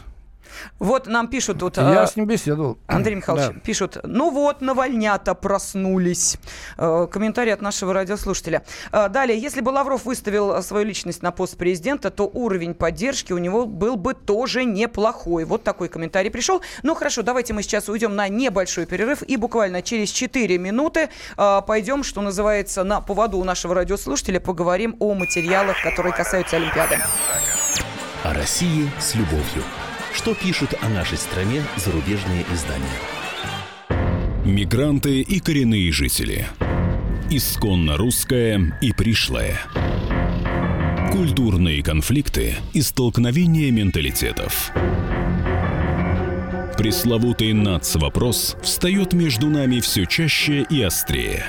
Вот 0.80 1.08
нам 1.08 1.28
пишут 1.28 1.60
тут... 1.60 1.78
Я 1.78 2.04
а, 2.04 2.08
с 2.08 2.16
ним 2.16 2.26
беседовал. 2.26 2.78
Андрей 2.88 3.16
Михайлович, 3.18 3.48
Да. 3.48 3.60
пишут, 3.60 3.98
ну 4.04 4.30
вот, 4.32 4.62
навальнята 4.62 5.34
проснулись. 5.34 6.38
Э, 6.78 7.08
Комментарий 7.12 7.54
от 7.54 7.62
нашего 7.62 7.94
радиослушателя. 7.94 8.64
Э, 8.92 9.10
Далее, 9.10 9.40
если 9.40 9.62
бы 9.62 9.70
Лавров 9.70 10.06
выставил 10.06 10.62
свою 10.62 10.86
личность 10.86 11.22
на 11.24 11.32
пост 11.32 11.58
президента, 11.58 12.10
то 12.12 12.30
уровень 12.32 12.74
поддержки 12.74 13.34
у 13.34 13.38
него 13.38 13.66
был 13.66 13.96
бы 13.96 14.14
тоже 14.14 14.66
неплохой. 14.66 15.46
Вот 15.46 15.64
такой 15.64 15.88
комментарий 15.90 16.30
пришел. 16.32 16.62
Ну 16.84 16.96
хорошо, 16.96 17.22
давайте 17.24 17.54
мы 17.54 17.64
сейчас 17.64 17.90
уйдем 17.90 18.16
на 18.16 18.28
небольшой 18.28 18.86
перерыв 18.86 19.24
и 19.24 19.38
буквально 19.38 19.82
через 19.82 20.10
4 20.12 20.58
минуты 20.58 21.10
э, 21.38 21.62
пойдем, 21.66 22.04
что 22.04 22.22
называется, 22.22 22.84
на 22.84 23.02
поводу 23.02 23.38
у 23.38 23.44
нашего 23.44 23.76
радиослушателя, 23.76 24.40
поговорим 24.40 24.96
о 25.00 25.14
материалах, 25.14 25.82
которые 25.84 26.14
касаются 26.14 26.58
Олимпиады. 26.58 26.98
О 28.24 28.34
России 28.34 28.90
с 29.00 29.16
любовью. 29.16 29.64
Что 30.18 30.34
пишут 30.34 30.74
о 30.82 30.90
нашей 30.90 31.16
стране 31.20 31.64
зарубежные 31.76 32.44
издания? 32.52 32.86
Мигранты 34.44 35.22
и 35.22 35.40
коренные 35.40 35.92
жители. 35.92 36.48
Исконно 37.30 37.98
русская 37.98 38.76
и 38.82 38.94
пришлая. 38.94 39.60
Культурные 41.12 41.84
конфликты 41.84 42.56
и 42.74 42.82
столкновения 42.82 43.70
менталитетов. 43.72 44.72
Пресловутый 46.80 47.54
НАЦ-вопрос 47.54 48.58
встает 48.64 49.14
между 49.14 49.50
нами 49.50 49.80
все 49.82 50.06
чаще 50.06 50.66
и 50.68 50.82
острее. 50.82 51.46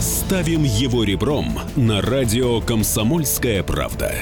Ставим 0.00 0.64
его 0.64 1.04
ребром 1.04 1.60
на 1.76 2.00
радио 2.02 2.60
«Комсомольская 2.60 3.62
правда». 3.62 4.12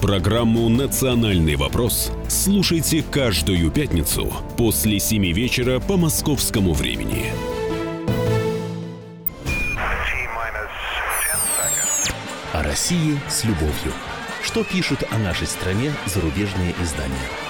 Программу 0.00 0.68
«Национальный 0.68 1.56
вопрос» 1.56 2.12
слушайте 2.38 3.02
каждую 3.02 3.68
пятницу 3.72 4.32
после 4.56 5.00
7 5.00 5.32
вечера 5.32 5.80
по 5.80 5.96
московскому 5.96 6.72
времени. 6.72 7.32
О 12.52 12.62
России 12.62 13.18
с 13.28 13.44
любовью. 13.44 13.92
Что 14.44 14.62
пишут 14.62 15.02
о 15.10 15.18
нашей 15.18 15.48
стране 15.48 15.92
зарубежные 16.06 16.74
издания? 16.80 17.47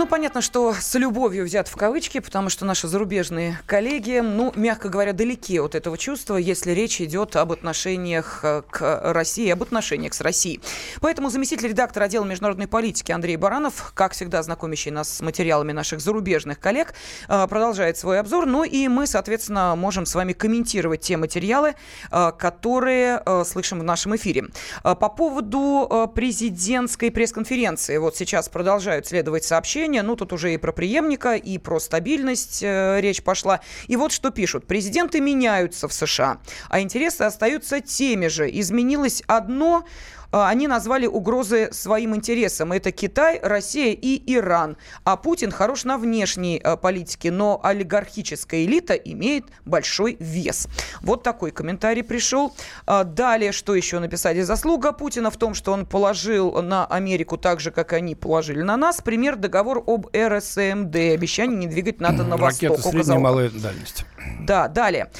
Ну, 0.00 0.06
понятно, 0.06 0.40
что 0.40 0.72
с 0.72 0.94
любовью 0.94 1.44
взят 1.44 1.68
в 1.68 1.76
кавычки, 1.76 2.20
потому 2.20 2.48
что 2.48 2.64
наши 2.64 2.88
зарубежные 2.88 3.60
коллеги, 3.66 4.20
ну, 4.20 4.50
мягко 4.56 4.88
говоря, 4.88 5.12
далеки 5.12 5.60
от 5.60 5.74
этого 5.74 5.98
чувства, 5.98 6.38
если 6.38 6.70
речь 6.70 7.02
идет 7.02 7.36
об 7.36 7.52
отношениях 7.52 8.40
э, 8.42 8.62
к 8.70 9.12
России, 9.12 9.50
об 9.50 9.62
отношениях 9.62 10.14
с 10.14 10.22
Россией. 10.22 10.62
Поэтому 11.02 11.28
заместитель 11.28 11.68
редактора 11.68 12.04
отдела 12.04 12.24
международной 12.24 12.66
политики 12.66 13.12
Андрей 13.12 13.36
Баранов, 13.36 13.92
как 13.94 14.12
всегда 14.12 14.42
знакомящий 14.42 14.90
нас 14.90 15.18
с 15.18 15.20
материалами 15.20 15.72
наших 15.72 16.00
зарубежных 16.00 16.58
коллег, 16.60 16.94
э, 17.28 17.46
продолжает 17.46 17.98
свой 17.98 18.20
обзор. 18.20 18.46
Ну 18.46 18.64
и 18.64 18.88
мы, 18.88 19.06
соответственно, 19.06 19.76
можем 19.76 20.06
с 20.06 20.14
вами 20.14 20.32
комментировать 20.32 21.02
те 21.02 21.18
материалы, 21.18 21.74
э, 22.10 22.32
которые 22.38 23.22
слышим 23.44 23.80
в 23.80 23.84
нашем 23.84 24.16
эфире. 24.16 24.46
По 24.82 24.94
поводу 24.94 26.10
президентской 26.14 27.10
пресс-конференции, 27.10 27.98
вот 27.98 28.16
сейчас 28.16 28.48
продолжают 28.48 29.06
следовать 29.06 29.44
сообщения, 29.44 29.89
ну 29.98 30.16
тут 30.16 30.32
уже 30.32 30.54
и 30.54 30.56
про 30.56 30.72
преемника, 30.72 31.34
и 31.34 31.58
про 31.58 31.80
стабильность 31.80 32.62
э, 32.62 33.00
речь 33.00 33.22
пошла. 33.22 33.60
И 33.88 33.96
вот 33.96 34.12
что 34.12 34.30
пишут. 34.30 34.66
Президенты 34.66 35.20
меняются 35.20 35.88
в 35.88 35.92
США, 35.92 36.38
а 36.68 36.80
интересы 36.80 37.22
остаются 37.22 37.80
теми 37.80 38.28
же. 38.28 38.48
Изменилось 38.48 39.22
одно, 39.26 39.84
они 40.32 40.68
назвали 40.68 41.06
угрозы 41.06 41.70
своим 41.72 42.14
интересам. 42.14 42.72
Это 42.72 42.92
Китай, 42.92 43.40
Россия 43.42 43.92
и 43.92 44.22
Иран. 44.32 44.76
А 45.04 45.16
Путин 45.16 45.50
хорош 45.50 45.84
на 45.84 45.98
внешней 45.98 46.60
э, 46.62 46.76
политике, 46.76 47.30
но 47.30 47.60
олигархическая 47.62 48.64
элита 48.64 48.94
имеет 48.94 49.44
большой 49.64 50.16
вес. 50.20 50.68
Вот 51.00 51.22
такой 51.22 51.50
комментарий 51.50 52.02
пришел. 52.02 52.54
А 52.86 53.04
Далее, 53.04 53.52
что 53.52 53.74
еще 53.74 53.98
написали? 53.98 54.40
Заслуга 54.42 54.92
Путина 54.92 55.30
в 55.30 55.36
том, 55.36 55.54
что 55.54 55.72
он 55.72 55.86
положил 55.86 56.62
на 56.62 56.86
Америку 56.86 57.36
так 57.36 57.60
же, 57.60 57.70
как 57.70 57.92
они 57.92 58.14
положили 58.14 58.62
на 58.62 58.76
нас. 58.76 59.00
Пример 59.02 59.36
договор 59.36 59.82
об 59.86 60.06
РСМД. 60.16 60.96
Обещание 60.96 61.56
не 61.56 61.66
двигать 61.66 62.00
НАТО 62.00 62.24
на 62.24 62.36
восток. 62.36 62.70
Ракеты 62.70 62.88
средней 62.88 63.14
и 63.16 63.18
малой 63.18 63.50
дальности. 63.50 64.04
Да, 64.40 64.68
далее. 64.68 65.10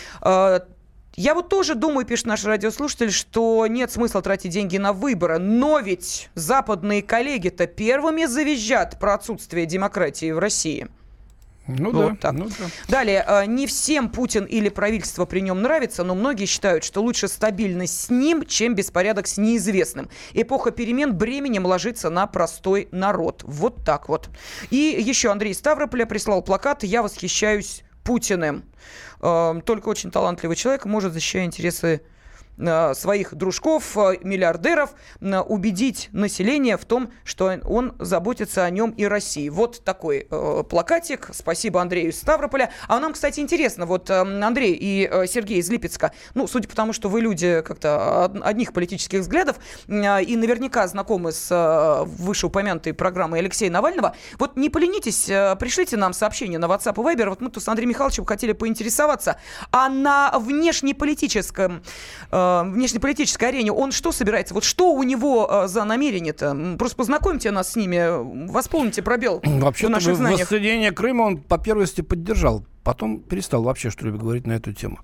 Я 1.16 1.34
вот 1.34 1.48
тоже 1.48 1.74
думаю, 1.74 2.06
пишет 2.06 2.26
наш 2.26 2.44
радиослушатель, 2.44 3.10
что 3.10 3.66
нет 3.66 3.90
смысла 3.90 4.22
тратить 4.22 4.52
деньги 4.52 4.78
на 4.78 4.92
выборы. 4.92 5.38
Но 5.38 5.80
ведь 5.80 6.30
западные 6.34 7.02
коллеги-то 7.02 7.66
первыми 7.66 8.24
завизжат 8.24 8.98
про 8.98 9.14
отсутствие 9.14 9.66
демократии 9.66 10.30
в 10.30 10.38
России. 10.38 10.88
Ну 11.78 11.92
Вот 11.92 12.10
да, 12.12 12.16
так. 12.16 12.32
ну 12.32 12.48
да. 12.48 12.66
Далее, 12.88 13.24
э, 13.26 13.46
не 13.46 13.66
всем 13.66 14.10
Путин 14.10 14.44
или 14.44 14.68
правительство 14.68 15.24
при 15.24 15.40
нем 15.40 15.62
нравится, 15.62 16.02
но 16.04 16.14
многие 16.14 16.46
считают, 16.46 16.84
что 16.84 17.00
лучше 17.02 17.28
стабильность 17.28 18.06
с 18.06 18.10
ним, 18.10 18.44
чем 18.44 18.74
беспорядок 18.74 19.26
с 19.26 19.38
неизвестным. 19.38 20.08
Эпоха 20.32 20.70
перемен 20.70 21.14
бременем 21.14 21.66
ложится 21.66 22.10
на 22.10 22.26
простой 22.26 22.88
народ. 22.90 23.42
Вот 23.44 23.84
так 23.84 24.08
вот. 24.08 24.30
И 24.70 24.76
еще 24.76 25.30
Андрей 25.30 25.54
Ставрополя 25.54 26.06
прислал 26.06 26.42
плакат 26.42 26.82
«Я 26.82 27.02
восхищаюсь 27.02 27.84
Путиным». 28.02 28.64
Э, 29.20 29.60
Только 29.64 29.88
очень 29.88 30.10
талантливый 30.10 30.56
человек 30.56 30.84
может, 30.84 31.12
защищая 31.12 31.44
интересы 31.44 32.02
своих 32.94 33.34
дружков, 33.34 33.96
э, 33.96 34.18
миллиардеров, 34.22 34.90
э, 35.20 35.38
убедить 35.38 36.08
население 36.12 36.76
в 36.76 36.84
том, 36.84 37.10
что 37.24 37.58
он 37.64 37.94
заботится 37.98 38.64
о 38.64 38.70
нем 38.70 38.90
и 38.90 39.04
России. 39.04 39.48
Вот 39.48 39.82
такой 39.84 40.26
э, 40.30 40.64
плакатик. 40.68 41.30
Спасибо 41.32 41.80
Андрею 41.80 42.10
из 42.10 42.18
Ставрополя. 42.18 42.70
А 42.88 43.00
нам, 43.00 43.12
кстати, 43.12 43.40
интересно, 43.40 43.86
вот 43.86 44.10
э, 44.10 44.20
Андрей 44.20 44.74
и 44.74 45.08
э, 45.10 45.26
Сергей 45.26 45.58
из 45.58 45.70
Липецка, 45.70 46.12
ну, 46.34 46.46
судя 46.46 46.68
по 46.68 46.76
тому, 46.76 46.92
что 46.92 47.08
вы 47.08 47.20
люди 47.20 47.62
как-то 47.62 48.24
од- 48.24 48.42
одних 48.42 48.72
политических 48.72 49.20
взглядов 49.20 49.56
э, 49.88 50.22
и 50.22 50.36
наверняка 50.36 50.86
знакомы 50.88 51.32
с 51.32 51.48
э, 51.50 52.04
вышеупомянутой 52.04 52.94
программой 52.94 53.40
Алексея 53.40 53.70
Навального, 53.70 54.14
вот 54.38 54.56
не 54.56 54.70
поленитесь, 54.70 55.28
э, 55.28 55.56
пришлите 55.56 55.96
нам 55.96 56.12
сообщение 56.12 56.58
на 56.58 56.66
WhatsApp 56.66 56.94
и 56.94 57.16
Viber. 57.16 57.28
Вот 57.30 57.40
мы 57.40 57.50
тут 57.50 57.62
с 57.62 57.68
Андреем 57.68 57.90
Михайловичем 57.90 58.24
хотели 58.24 58.52
поинтересоваться, 58.52 59.36
а 59.72 59.88
на 59.88 60.38
внешнеполитическом 60.38 61.82
э, 62.30 62.49
внешнеполитической 62.64 63.48
арене 63.48 63.72
он 63.72 63.92
что 63.92 64.12
собирается? 64.12 64.54
Вот 64.54 64.64
что 64.64 64.92
у 64.92 65.02
него 65.02 65.48
э, 65.50 65.68
за 65.68 65.84
намерение-то? 65.84 66.76
Просто 66.78 66.96
познакомьте 66.96 67.50
нас 67.50 67.72
с 67.72 67.76
ними, 67.76 68.46
восполните 68.50 69.02
пробел 69.02 69.40
в 69.44 69.60
Вообще-то 69.60 69.92
наших 69.92 70.14
в- 70.14 70.16
знаниях. 70.16 70.40
воссоединение 70.40 70.92
Крыма 70.92 71.22
он 71.22 71.38
по 71.38 71.58
первости 71.58 72.00
поддержал, 72.00 72.64
потом 72.84 73.20
перестал 73.20 73.62
вообще 73.62 73.90
что-либо 73.90 74.18
говорить 74.18 74.46
на 74.46 74.52
эту 74.52 74.72
тему. 74.72 74.98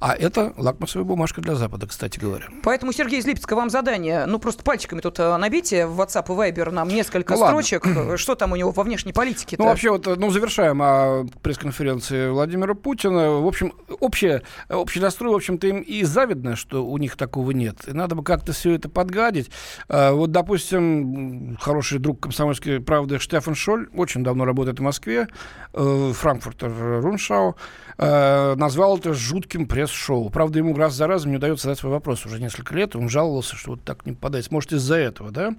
А 0.00 0.14
это 0.14 0.54
лакмусовая 0.56 1.04
бумажка 1.04 1.42
для 1.42 1.54
Запада, 1.56 1.86
кстати 1.86 2.18
говоря. 2.18 2.46
Поэтому, 2.62 2.90
Сергей 2.92 3.20
из 3.20 3.26
Липецка, 3.26 3.54
вам 3.54 3.68
задание, 3.68 4.24
ну, 4.24 4.38
просто 4.38 4.64
пальчиками 4.64 5.00
тут 5.00 5.20
э, 5.20 5.36
набейте 5.36 5.86
в 5.86 6.00
WhatsApp 6.00 6.24
и 6.24 6.52
Viber 6.52 6.70
нам 6.70 6.88
несколько 6.88 7.34
ну, 7.34 7.44
строчек. 7.46 7.84
Ладно. 7.84 8.16
Что 8.16 8.34
там 8.34 8.52
у 8.52 8.56
него 8.56 8.72
по 8.72 8.82
внешней 8.82 9.12
политике 9.12 9.56
-то? 9.56 9.58
Ну, 9.58 9.66
вообще, 9.66 9.90
вот, 9.90 10.06
ну, 10.06 10.30
завершаем 10.30 10.80
о 10.80 11.26
пресс-конференции 11.42 12.30
Владимира 12.30 12.72
Путина. 12.74 13.32
В 13.40 13.46
общем, 13.46 13.74
общее, 14.00 14.42
общий 14.70 15.00
настрой, 15.00 15.32
в 15.32 15.36
общем-то, 15.36 15.66
им 15.66 15.80
и 15.80 16.02
завидно, 16.04 16.56
что 16.56 16.82
у 16.86 16.96
них 16.96 17.16
такого 17.16 17.50
нет. 17.50 17.76
И 17.86 17.92
надо 17.92 18.14
бы 18.14 18.24
как-то 18.24 18.52
все 18.52 18.72
это 18.72 18.88
подгадить. 18.88 19.50
А, 19.88 20.12
вот, 20.12 20.32
допустим, 20.32 21.58
хороший 21.60 21.98
друг 21.98 22.20
комсомольской 22.20 22.80
правды 22.80 23.18
Штефан 23.18 23.54
Шоль 23.54 23.90
очень 23.94 24.24
давно 24.24 24.46
работает 24.46 24.78
в 24.78 24.82
Москве, 24.82 25.28
э, 25.74 26.12
Франкфуртер 26.14 27.02
Руншау, 27.02 27.56
э, 27.98 28.54
назвал 28.54 28.96
это 28.96 29.12
жутким 29.12 29.66
пресс-шоу. 29.90 30.30
Правда, 30.30 30.58
ему 30.58 30.74
раз 30.74 30.94
за 30.94 31.06
разом 31.06 31.30
не 31.30 31.36
удается 31.36 31.64
задать 31.64 31.78
свой 31.78 31.92
вопрос 31.92 32.24
уже 32.26 32.40
несколько 32.40 32.74
лет. 32.74 32.96
Он 32.96 33.08
жаловался, 33.08 33.56
что 33.56 33.72
вот 33.72 33.84
так 33.84 34.06
не 34.06 34.12
попадает. 34.12 34.50
Может, 34.50 34.72
из-за 34.72 34.96
этого, 34.96 35.30
да? 35.30 35.54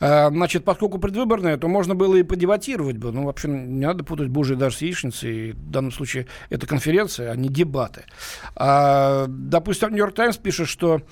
А, 0.00 0.28
значит, 0.30 0.64
поскольку 0.64 0.98
предвыборное, 0.98 1.56
то 1.56 1.68
можно 1.68 1.94
было 1.94 2.16
и 2.16 2.22
подебатировать 2.22 2.98
бы. 2.98 3.12
Ну, 3.12 3.24
вообще, 3.24 3.48
не 3.48 3.86
надо 3.86 4.04
путать 4.04 4.28
божий 4.28 4.56
дар 4.56 4.72
с 4.72 4.82
яичницей. 4.82 5.52
В 5.52 5.70
данном 5.70 5.92
случае 5.92 6.26
это 6.50 6.66
конференция, 6.66 7.30
а 7.30 7.36
не 7.36 7.48
дебаты. 7.48 8.04
А, 8.54 9.26
допустим, 9.28 9.90
Нью-Йорк 9.90 10.14
Таймс 10.14 10.36
пишет, 10.36 10.68
что 10.68 11.02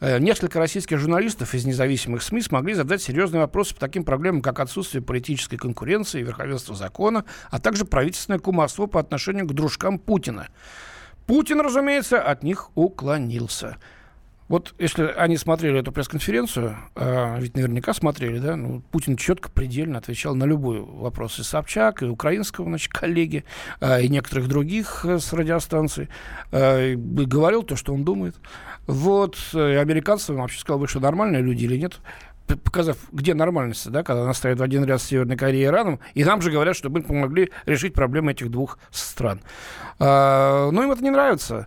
э, 0.00 0.18
несколько 0.18 0.58
российских 0.58 0.98
журналистов 0.98 1.54
из 1.54 1.64
независимых 1.64 2.22
СМИ 2.22 2.42
смогли 2.42 2.74
задать 2.74 3.02
серьезные 3.02 3.40
вопросы 3.40 3.74
по 3.74 3.80
таким 3.80 4.04
проблемам, 4.04 4.42
как 4.42 4.60
отсутствие 4.60 5.02
политической 5.02 5.56
конкуренции, 5.56 6.22
верховенство 6.22 6.74
закона, 6.74 7.24
а 7.50 7.60
также 7.60 7.84
правительственное 7.84 8.38
кумовство 8.38 8.86
по 8.86 9.00
отношению 9.00 9.46
к 9.46 9.52
дружкам 9.52 9.98
Путина. 9.98 10.48
Путин, 11.28 11.60
разумеется, 11.60 12.22
от 12.22 12.42
них 12.42 12.70
уклонился. 12.74 13.76
Вот 14.48 14.74
если 14.78 15.04
они 15.04 15.36
смотрели 15.36 15.78
эту 15.78 15.92
пресс-конференцию, 15.92 16.78
а, 16.94 17.38
ведь 17.38 17.54
наверняка 17.54 17.92
смотрели, 17.92 18.38
да, 18.38 18.56
ну, 18.56 18.80
Путин 18.90 19.18
четко, 19.18 19.50
предельно 19.50 19.98
отвечал 19.98 20.34
на 20.34 20.44
любой 20.44 20.80
вопрос 20.80 21.38
и 21.38 21.42
Собчак, 21.42 22.02
и 22.02 22.06
украинского, 22.06 22.64
значит, 22.64 22.90
коллеги, 22.90 23.44
а, 23.78 24.00
и 24.00 24.08
некоторых 24.08 24.48
других 24.48 25.04
э, 25.04 25.18
с 25.18 25.34
радиостанций, 25.34 26.08
а, 26.50 26.92
и 26.92 26.96
говорил 26.96 27.62
то, 27.62 27.76
что 27.76 27.92
он 27.92 28.04
думает. 28.04 28.36
Вот, 28.86 29.36
э, 29.52 29.78
американцам 29.78 30.36
вообще 30.36 30.58
сказал 30.58 30.80
бы, 30.80 30.88
что 30.88 30.98
нормальные 30.98 31.42
люди 31.42 31.66
или 31.66 31.76
нет 31.76 32.00
показав, 32.56 32.96
где 33.12 33.34
нормальность, 33.34 33.90
да, 33.90 34.02
когда 34.02 34.22
она 34.22 34.34
стоит 34.34 34.58
в 34.58 34.62
один 34.62 34.84
ряд 34.84 35.00
с 35.00 35.04
Северной 35.04 35.36
Кореей 35.36 35.64
и 35.64 35.66
Ираном, 35.66 36.00
и 36.14 36.24
нам 36.24 36.40
же 36.42 36.50
говорят, 36.50 36.76
что 36.76 36.90
мы 36.90 37.02
помогли 37.02 37.50
решить 37.66 37.94
проблемы 37.94 38.32
этих 38.32 38.50
двух 38.50 38.78
стран. 38.90 39.40
А, 39.98 40.70
но 40.70 40.82
им 40.82 40.90
это 40.90 41.02
не 41.02 41.10
нравится. 41.10 41.66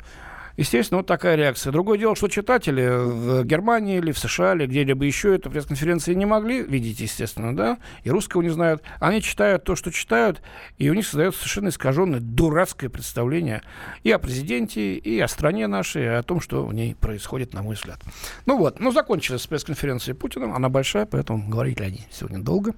Естественно, 0.62 1.00
вот 1.00 1.08
такая 1.08 1.36
реакция. 1.38 1.71
Другое 1.71 1.97
дело, 1.97 2.15
что 2.15 2.28
читатели 2.28 2.88
в 2.88 3.43
Германии 3.45 3.97
или 3.97 4.12
в 4.12 4.19
США 4.19 4.54
или 4.54 4.67
где-либо 4.67 5.04
еще 5.04 5.34
эту 5.34 5.50
пресс-конференции 5.50 6.13
не 6.13 6.28
могли 6.28 6.62
видеть, 6.62 7.00
естественно, 7.00 7.58
да, 7.58 7.80
и 8.04 8.12
русского 8.12 8.43
не 8.43 8.50
знают. 8.50 8.84
Они 9.00 9.24
читают 9.24 9.63
то, 9.63 9.76
что 9.76 9.91
читают, 9.91 10.43
и 10.78 10.88
у 10.91 10.93
них 10.93 11.08
создается 11.08 11.39
совершенно 11.39 11.69
искаженное, 11.69 12.19
дурацкое 12.19 12.91
представление 12.91 13.63
и 14.04 14.12
о 14.12 14.19
президенте, 14.19 14.93
и 14.93 15.19
о 15.19 15.28
стране 15.28 15.65
нашей, 15.65 16.04
и 16.04 16.08
о 16.08 16.21
том, 16.21 16.39
что 16.39 16.63
в 16.63 16.76
ней 16.76 16.93
происходит, 16.93 17.56
на 17.56 17.63
мой 17.63 17.74
взгляд. 17.74 18.00
Ну 18.45 18.60
вот, 18.60 18.80
ну 18.80 18.91
закончилась 18.91 19.47
пресс-конференция 19.47 20.13
Путина, 20.13 20.56
она 20.56 20.69
большая, 20.69 21.08
поэтому 21.08 21.50
говорить 21.50 21.82
о 21.82 21.89
ней 21.89 22.06
сегодня 22.12 22.38
долго. 22.38 22.76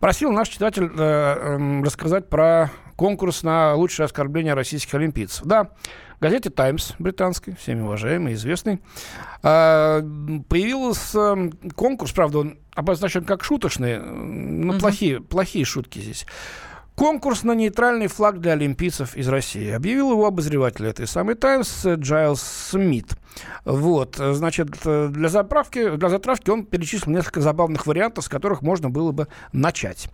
Просил 0.00 0.32
наш 0.32 0.48
читатель 0.48 0.86
э, 0.86 0.90
э, 0.98 1.82
рассказать 1.84 2.28
про 2.28 2.72
конкурс 2.96 3.44
на 3.44 3.74
лучшее 3.74 4.06
оскорбление 4.06 4.54
российских 4.54 4.94
олимпийцев. 4.94 5.44
Да, 5.44 5.70
в 6.18 6.22
газете 6.22 6.50
«Таймс» 6.50 6.92
британской, 6.98 7.54
всеми 7.54 7.82
уважаемый, 7.82 8.34
известный, 8.34 8.80
а, 9.42 10.00
появился 10.48 11.50
конкурс, 11.74 12.12
правда, 12.12 12.38
он 12.38 12.58
обозначен 12.74 13.24
как 13.24 13.44
шуточный, 13.44 13.98
но 13.98 14.72
угу. 14.72 14.80
плохие, 14.80 15.20
плохие 15.20 15.64
шутки 15.64 15.98
здесь. 15.98 16.26
Конкурс 16.94 17.42
на 17.42 17.52
нейтральный 17.52 18.06
флаг 18.06 18.40
для 18.40 18.52
олимпийцев 18.52 19.16
из 19.16 19.26
России. 19.28 19.68
Объявил 19.70 20.12
его 20.12 20.26
обозреватель 20.26 20.86
этой 20.86 21.08
самой 21.08 21.34
«Таймс» 21.34 21.84
Джайлс 21.84 22.40
Смит. 22.40 23.16
Вот, 23.64 24.16
значит, 24.16 24.68
для 24.84 25.28
заправки, 25.28 25.96
для 25.96 26.08
затравки 26.08 26.50
он 26.50 26.64
перечислил 26.64 27.12
несколько 27.12 27.40
забавных 27.40 27.86
вариантов, 27.86 28.24
с 28.24 28.28
которых 28.28 28.62
можно 28.62 28.90
было 28.90 29.12
бы 29.12 29.28
начать. 29.52 30.08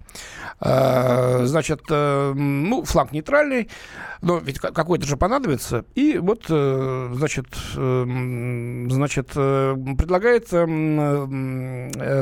А, 0.60 1.42
значит, 1.44 1.82
э, 1.90 2.32
ну, 2.34 2.84
флаг 2.84 3.12
нейтральный, 3.12 3.68
но 4.22 4.38
ведь 4.38 4.58
какой-то 4.58 5.06
же 5.06 5.16
понадобится. 5.16 5.84
И 5.94 6.18
вот, 6.18 6.46
э, 6.48 7.10
значит, 7.14 7.46
э, 7.76 8.86
значит, 8.90 9.28
предлагает 9.28 10.48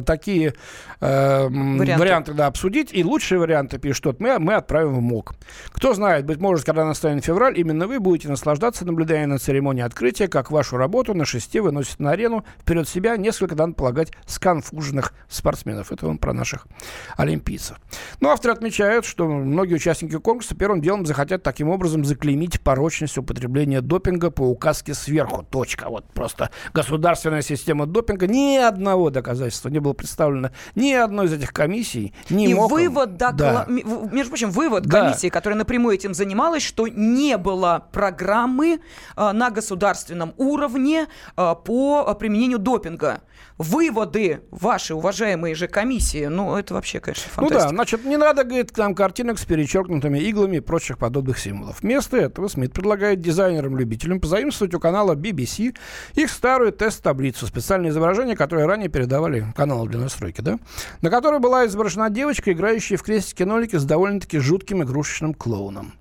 такие 0.05 0.55
варианты, 1.01 1.99
варианты 1.99 2.33
да, 2.35 2.47
обсудить. 2.47 2.91
И 2.93 3.05
лучшие 3.05 3.39
варианты 3.39 3.79
пишет, 3.79 3.97
что 3.97 4.15
мы, 4.19 4.39
мы 4.39 4.55
отправим 4.55 4.95
в 4.95 5.01
МОК. 5.01 5.35
Кто 5.71 5.95
знает, 5.95 6.27
быть 6.27 6.39
может, 6.39 6.65
когда 6.65 6.85
настанет 6.85 7.25
февраль, 7.25 7.59
именно 7.59 7.87
вы 7.87 8.01
будете 8.01 8.29
наслаждаться, 8.29 8.85
наблюдая 8.85 9.27
на 9.27 9.39
церемонии 9.39 9.83
открытия, 9.83 10.29
как 10.29 10.51
вашу 10.51 10.77
работу 10.77 10.88
работу 10.89 11.13
на 11.13 11.27
шесте 11.27 11.61
выносит 11.61 12.01
на 12.01 12.13
арену 12.13 12.47
вперед 12.59 12.89
себя 12.89 13.19
несколько, 13.19 13.55
надо 13.55 13.75
полагать, 13.75 14.11
сконфуженных 14.25 15.13
спортсменов. 15.29 15.93
Это 15.93 16.09
он 16.09 16.17
про 16.17 16.33
наших 16.33 16.67
олимпийцев. 17.19 17.77
Но 18.21 18.31
авторы 18.31 18.55
отмечают, 18.55 19.05
что 19.05 19.29
многие 19.29 19.75
участники 19.75 20.17
конкурса 20.19 20.55
первым 20.55 20.81
делом 20.81 21.05
захотят 21.05 21.43
таким 21.43 21.69
образом 21.69 22.07
заклеймить 22.07 22.63
порочность 22.63 23.19
употребления 23.19 23.83
допинга 23.83 24.31
по 24.31 24.43
указке 24.43 24.95
сверху. 24.95 25.47
Точка. 25.51 25.91
Вот 25.91 26.07
просто 26.15 26.51
государственная 26.73 27.43
система 27.43 27.85
допинга. 27.85 28.27
Ни 28.27 28.57
одного 28.57 29.11
доказательства 29.11 29.69
не 29.69 29.81
было 29.81 29.93
представлено 29.93 30.53
ни 30.75 30.93
одной 30.93 31.27
из 31.27 31.35
этих 31.35 31.53
комиссий. 31.53 32.15
Ни 32.31 32.49
И 32.49 32.55
МОКом. 32.55 32.79
вывод, 32.79 33.17
докла... 33.19 33.37
да. 33.37 33.67
между 33.69 34.31
прочим, 34.31 34.51
вывод 34.51 34.87
да. 34.87 35.03
комиссии, 35.03 35.29
которая 35.29 35.59
напрямую 35.59 35.97
этим 35.97 36.15
занималась, 36.15 36.63
что 36.63 36.89
не 36.89 37.37
было 37.37 37.87
программы 37.93 38.81
э, 39.17 39.33
на 39.33 39.51
государственном 39.51 40.33
уровне 40.39 40.78
уровне 40.79 41.07
а, 41.37 41.55
по 41.55 42.15
применению 42.15 42.59
допинга. 42.59 43.21
Выводы 43.57 44.41
ваши, 44.51 44.95
уважаемые 44.95 45.55
же 45.55 45.67
комиссии, 45.67 46.27
ну, 46.27 46.57
это 46.57 46.75
вообще, 46.75 47.01
конечно, 47.01 47.29
фантастика. 47.29 47.65
Ну 47.65 47.71
да, 47.71 47.77
значит, 47.77 48.05
не 48.05 48.17
надо, 48.17 48.45
говорит, 48.45 48.73
там 48.73 48.95
картинок 48.95 49.39
с 49.39 49.45
перечеркнутыми 49.45 50.19
иглами 50.19 50.59
и 50.59 50.61
прочих 50.61 50.99
подобных 50.99 51.39
символов. 51.39 51.81
Вместо 51.83 52.17
этого 52.17 52.49
Смит 52.49 52.73
предлагает 52.73 53.21
дизайнерам-любителям 53.21 54.21
позаимствовать 54.21 54.75
у 54.75 54.81
канала 54.81 55.15
BBC 55.15 55.77
их 56.15 56.31
старую 56.31 56.73
тест-таблицу, 56.73 57.47
специальное 57.47 57.91
изображение, 57.91 58.37
которое 58.37 58.67
ранее 58.67 58.89
передавали 58.89 59.45
каналу 59.57 59.89
для 59.89 59.99
настройки, 59.99 60.41
да, 60.41 60.59
на 61.03 61.11
которой 61.11 61.41
была 61.41 61.67
изображена 61.67 62.11
девочка, 62.11 62.53
играющая 62.53 62.97
в 62.97 63.03
крестики-нолики 63.03 63.77
с 63.77 63.85
довольно-таки 63.85 64.39
жутким 64.39 64.85
игрушечным 64.85 65.35
клоуном. 65.35 65.95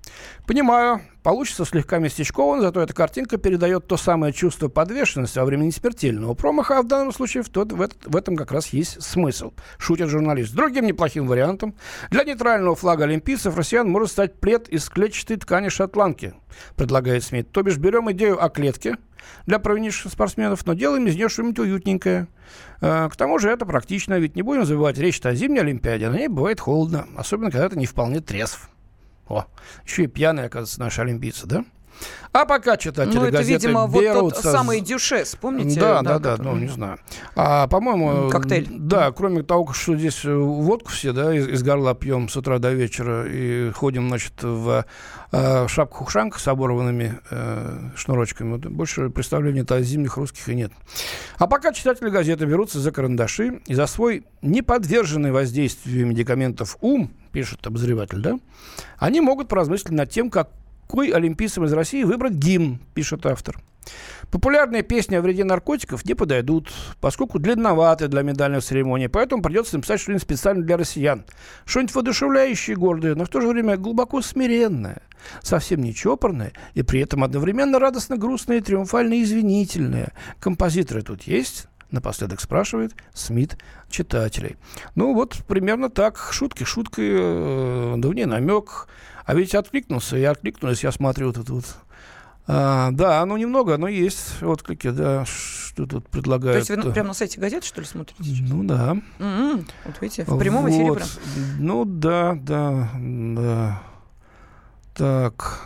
Понимаю, 0.46 1.02
получится 1.22 1.64
слегка 1.64 1.98
местечково, 1.98 2.60
зато 2.60 2.80
эта 2.80 2.94
картинка 2.94 3.36
передает 3.36 3.86
то 3.86 3.96
самое 3.96 4.32
чувство 4.32 4.68
подвешенности 4.68 5.38
во 5.38 5.44
время 5.44 5.64
несмертельного 5.64 6.34
промаха, 6.34 6.78
а 6.78 6.82
в 6.82 6.86
данном 6.86 7.12
случае 7.12 7.42
в, 7.42 7.48
тот, 7.48 7.72
в, 7.72 7.82
этот, 7.82 8.06
в 8.06 8.16
этом 8.16 8.36
как 8.36 8.52
раз 8.52 8.68
есть 8.68 9.02
смысл, 9.02 9.52
шутит 9.78 10.08
журналист. 10.08 10.54
Другим 10.54 10.86
неплохим 10.86 11.26
вариантом 11.26 11.74
для 12.10 12.24
нейтрального 12.24 12.74
флага 12.74 13.04
олимпийцев 13.04 13.56
россиян 13.56 13.88
может 13.88 14.10
стать 14.10 14.40
плед 14.40 14.68
из 14.68 14.88
клетчатой 14.88 15.36
ткани 15.36 15.68
шотландки, 15.68 16.34
предлагает 16.76 17.24
Смит. 17.24 17.50
То 17.52 17.62
бишь 17.62 17.76
берем 17.76 18.10
идею 18.10 18.42
о 18.42 18.48
клетке, 18.48 18.96
для 19.46 19.58
провинившихся 19.58 20.10
спортсменов, 20.10 20.64
но 20.66 20.74
делаем 20.74 21.06
из 21.06 21.16
нее 21.16 21.28
что-нибудь 21.28 21.58
уютненькое. 21.58 22.28
А, 22.80 23.08
к 23.08 23.16
тому 23.16 23.38
же 23.38 23.50
это 23.50 23.66
практично, 23.66 24.18
ведь 24.18 24.36
не 24.36 24.42
будем 24.42 24.64
забывать, 24.64 24.98
речь 24.98 25.20
о 25.24 25.34
зимней 25.34 25.60
Олимпиаде, 25.60 26.08
на 26.08 26.16
ней 26.16 26.28
бывает 26.28 26.60
холодно, 26.60 27.06
особенно 27.16 27.50
когда 27.50 27.68
ты 27.68 27.76
не 27.78 27.86
вполне 27.86 28.20
трезв. 28.20 28.70
О, 29.28 29.46
еще 29.84 30.04
и 30.04 30.06
пьяные, 30.06 30.46
оказывается, 30.46 30.80
наши 30.80 31.00
олимпийцы, 31.00 31.46
да? 31.46 31.64
А 32.32 32.44
пока 32.44 32.76
читатели 32.76 33.16
ну, 33.16 33.24
это, 33.24 33.38
газеты 33.38 33.66
видимо, 33.66 33.88
берутся... 33.88 34.20
вот 34.20 34.34
тот 34.34 34.42
самый 34.42 34.80
дюшес, 34.80 35.36
помните? 35.40 35.80
Да, 35.80 36.02
да, 36.02 36.18
да, 36.18 36.36
да 36.36 36.42
ну, 36.42 36.56
не 36.56 36.68
знаю. 36.68 36.98
А, 37.34 37.66
по-моему... 37.66 38.28
Коктейль. 38.30 38.68
Да, 38.70 39.10
кроме 39.12 39.42
того, 39.42 39.72
что 39.72 39.96
здесь 39.96 40.24
э, 40.24 40.34
водку 40.34 40.90
все, 40.90 41.12
да, 41.12 41.34
из, 41.34 41.48
из 41.48 41.62
горла 41.62 41.94
пьем 41.94 42.28
с 42.28 42.36
утра 42.36 42.58
до 42.58 42.72
вечера 42.72 43.26
и 43.26 43.70
ходим, 43.72 44.08
значит, 44.08 44.34
в 44.42 44.84
э, 45.32 45.66
шапках-ушанках 45.68 46.38
с 46.38 46.46
оборванными 46.48 47.18
э, 47.30 47.90
шнурочками, 47.96 48.52
вот, 48.52 48.66
больше 48.66 49.08
представления-то 49.08 49.76
о 49.76 49.82
зимних 49.82 50.16
русских 50.18 50.48
и 50.48 50.54
нет. 50.54 50.72
А 51.38 51.46
пока 51.46 51.72
читатели 51.72 52.10
газеты 52.10 52.44
берутся 52.44 52.78
за 52.78 52.92
карандаши 52.92 53.62
и 53.66 53.74
за 53.74 53.86
свой 53.86 54.26
неподверженный 54.42 55.32
воздействию 55.32 56.06
медикаментов 56.06 56.76
ум, 56.82 57.10
пишет 57.32 57.66
обозреватель, 57.66 58.20
да, 58.20 58.38
они 58.98 59.20
могут 59.20 59.48
поразмыслить 59.48 59.92
над 59.92 60.10
тем, 60.10 60.30
как 60.30 60.50
какой 60.88 61.10
олимпийцам 61.10 61.66
из 61.66 61.72
России 61.74 62.02
выбрать 62.02 62.32
гимн, 62.32 62.80
пишет 62.94 63.26
автор. 63.26 63.58
Популярные 64.30 64.82
песни 64.82 65.16
о 65.16 65.20
вреде 65.20 65.44
наркотиков 65.44 66.04
не 66.06 66.14
подойдут, 66.14 66.72
поскольку 67.00 67.38
длинноваты 67.38 68.08
для 68.08 68.22
медальной 68.22 68.62
церемонии, 68.62 69.06
поэтому 69.06 69.42
придется 69.42 69.76
написать 69.76 70.00
что-нибудь 70.00 70.22
специально 70.22 70.62
для 70.62 70.78
россиян. 70.78 71.24
Что-нибудь 71.66 71.94
воодушевляющее 71.94 72.74
и 72.74 72.78
гордое, 72.78 73.14
но 73.14 73.26
в 73.26 73.28
то 73.28 73.42
же 73.42 73.48
время 73.48 73.76
глубоко 73.76 74.22
смиренное, 74.22 75.02
совсем 75.42 75.82
не 75.82 75.94
чопорное 75.94 76.52
и 76.72 76.82
при 76.82 77.00
этом 77.00 77.22
одновременно 77.22 77.78
радостно 77.78 78.16
грустное, 78.16 78.62
триумфально 78.62 79.22
извинительное. 79.22 80.12
Композиторы 80.40 81.02
тут 81.02 81.24
есть? 81.24 81.68
Напоследок 81.90 82.40
спрашивает 82.40 82.92
Смит 83.14 83.56
читателей. 83.88 84.56
Ну 84.94 85.14
вот 85.14 85.38
примерно 85.48 85.88
так. 85.88 86.18
Шутки 86.32 86.64
шуткой, 86.64 87.08
э, 87.12 87.94
да 87.96 88.08
в 88.08 88.14
ней 88.14 88.26
намек. 88.26 88.88
А 89.28 89.34
ведь 89.34 89.54
откликнулся, 89.54 90.16
и 90.16 90.24
откликнулись, 90.24 90.82
я 90.82 90.90
смотрю, 90.90 91.26
вот 91.26 91.36
это 91.36 91.52
вот 91.52 91.66
а, 92.46 92.92
да, 92.92 93.26
ну 93.26 93.36
немного, 93.36 93.76
но 93.76 93.86
есть 93.86 94.42
отклики, 94.42 94.88
да, 94.88 95.26
что 95.26 95.84
тут 95.84 96.08
предлагают. 96.08 96.66
То 96.66 96.72
есть 96.72 96.82
вы 96.86 96.92
прямо 96.92 97.08
на 97.08 97.14
сайте 97.14 97.38
газеты, 97.38 97.66
что 97.66 97.82
ли, 97.82 97.86
смотрите 97.86 98.24
сейчас? 98.24 98.48
Ну 98.48 98.64
да. 98.64 98.96
Mm-hmm. 99.18 99.70
Вот 99.84 100.00
видите, 100.00 100.24
в 100.24 100.38
прямом 100.38 100.62
вот. 100.62 100.70
эфире 100.70 100.94
прям. 100.94 101.08
Ну 101.58 101.84
да, 101.84 102.38
да, 102.40 102.90
да. 102.96 103.82
Так. 104.94 105.60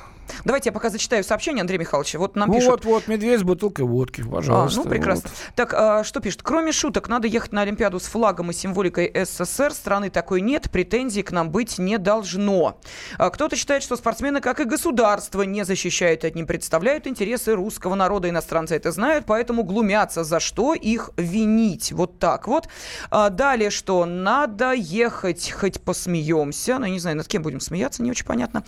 Давайте 0.44 0.68
я 0.68 0.72
пока 0.72 0.90
зачитаю 0.90 1.24
сообщение 1.24 1.60
Андрея 1.62 1.80
Михайловича. 1.80 2.18
Вот 2.18 2.36
нам 2.36 2.48
вот, 2.48 2.56
пишут... 2.56 2.70
Вот, 2.70 2.84
вот, 2.84 3.08
медведь 3.08 3.40
с 3.40 3.42
бутылкой 3.42 3.84
водки, 3.84 4.22
пожалуйста. 4.22 4.80
А, 4.80 4.84
ну, 4.84 4.90
прекрасно. 4.90 5.30
Вот. 5.30 5.54
Так, 5.54 5.74
а, 5.74 6.04
что 6.04 6.20
пишет? 6.20 6.42
Кроме 6.42 6.72
шуток, 6.72 7.08
надо 7.08 7.28
ехать 7.28 7.52
на 7.52 7.62
Олимпиаду 7.62 8.00
с 8.00 8.04
флагом 8.04 8.50
и 8.50 8.54
символикой 8.54 9.12
СССР. 9.14 9.72
Страны 9.72 10.10
такой 10.10 10.40
нет, 10.40 10.70
претензий 10.70 11.22
к 11.22 11.32
нам 11.32 11.50
быть 11.50 11.78
не 11.78 11.98
должно. 11.98 12.78
А, 13.18 13.30
кто-то 13.30 13.56
считает, 13.56 13.82
что 13.82 13.96
спортсмены, 13.96 14.40
как 14.40 14.60
и 14.60 14.64
государство, 14.64 15.42
не 15.42 15.64
защищают 15.64 16.24
одним, 16.24 16.46
представляют 16.46 17.06
интересы 17.06 17.54
русского 17.54 17.94
народа. 17.94 18.28
Иностранцы 18.28 18.76
это 18.76 18.92
знают, 18.92 19.24
поэтому 19.26 19.62
глумятся. 19.62 20.24
За 20.24 20.40
что 20.40 20.74
их 20.74 21.10
винить? 21.16 21.92
Вот 21.92 22.18
так 22.18 22.46
вот. 22.46 22.68
А, 23.10 23.30
далее 23.30 23.70
что? 23.70 24.04
Надо 24.04 24.72
ехать, 24.72 25.50
хоть 25.50 25.80
посмеемся. 25.80 26.78
Ну, 26.78 26.86
я 26.86 26.92
не 26.92 26.98
знаю, 26.98 27.16
над 27.16 27.28
кем 27.28 27.42
будем 27.42 27.60
смеяться, 27.60 28.02
не 28.02 28.10
очень 28.10 28.26
понятно. 28.26 28.64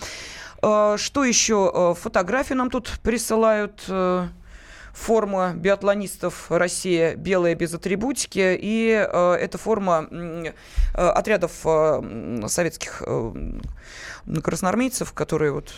А, 0.67 0.97
что 0.97 1.25
еще? 1.25 1.71
А, 1.75 1.95
фотографии 1.95 2.55
нам 2.55 2.71
тут 2.71 2.99
присылают 3.03 3.85
э, 3.87 4.29
форма 4.95 5.53
биатлонистов 5.55 6.51
Россия 6.51 7.17
белая 7.17 7.55
без 7.55 7.75
атрибутики, 7.75 8.57
и 8.59 9.07
э, 9.07 9.33
это 9.35 9.59
форма 9.59 10.09
э, 10.11 10.53
отрядов 10.95 11.53
э, 11.67 12.47
советских 12.49 13.03
э, 13.07 13.33
красноармейцев, 14.43 15.13
которые 15.13 15.53
вот 15.53 15.75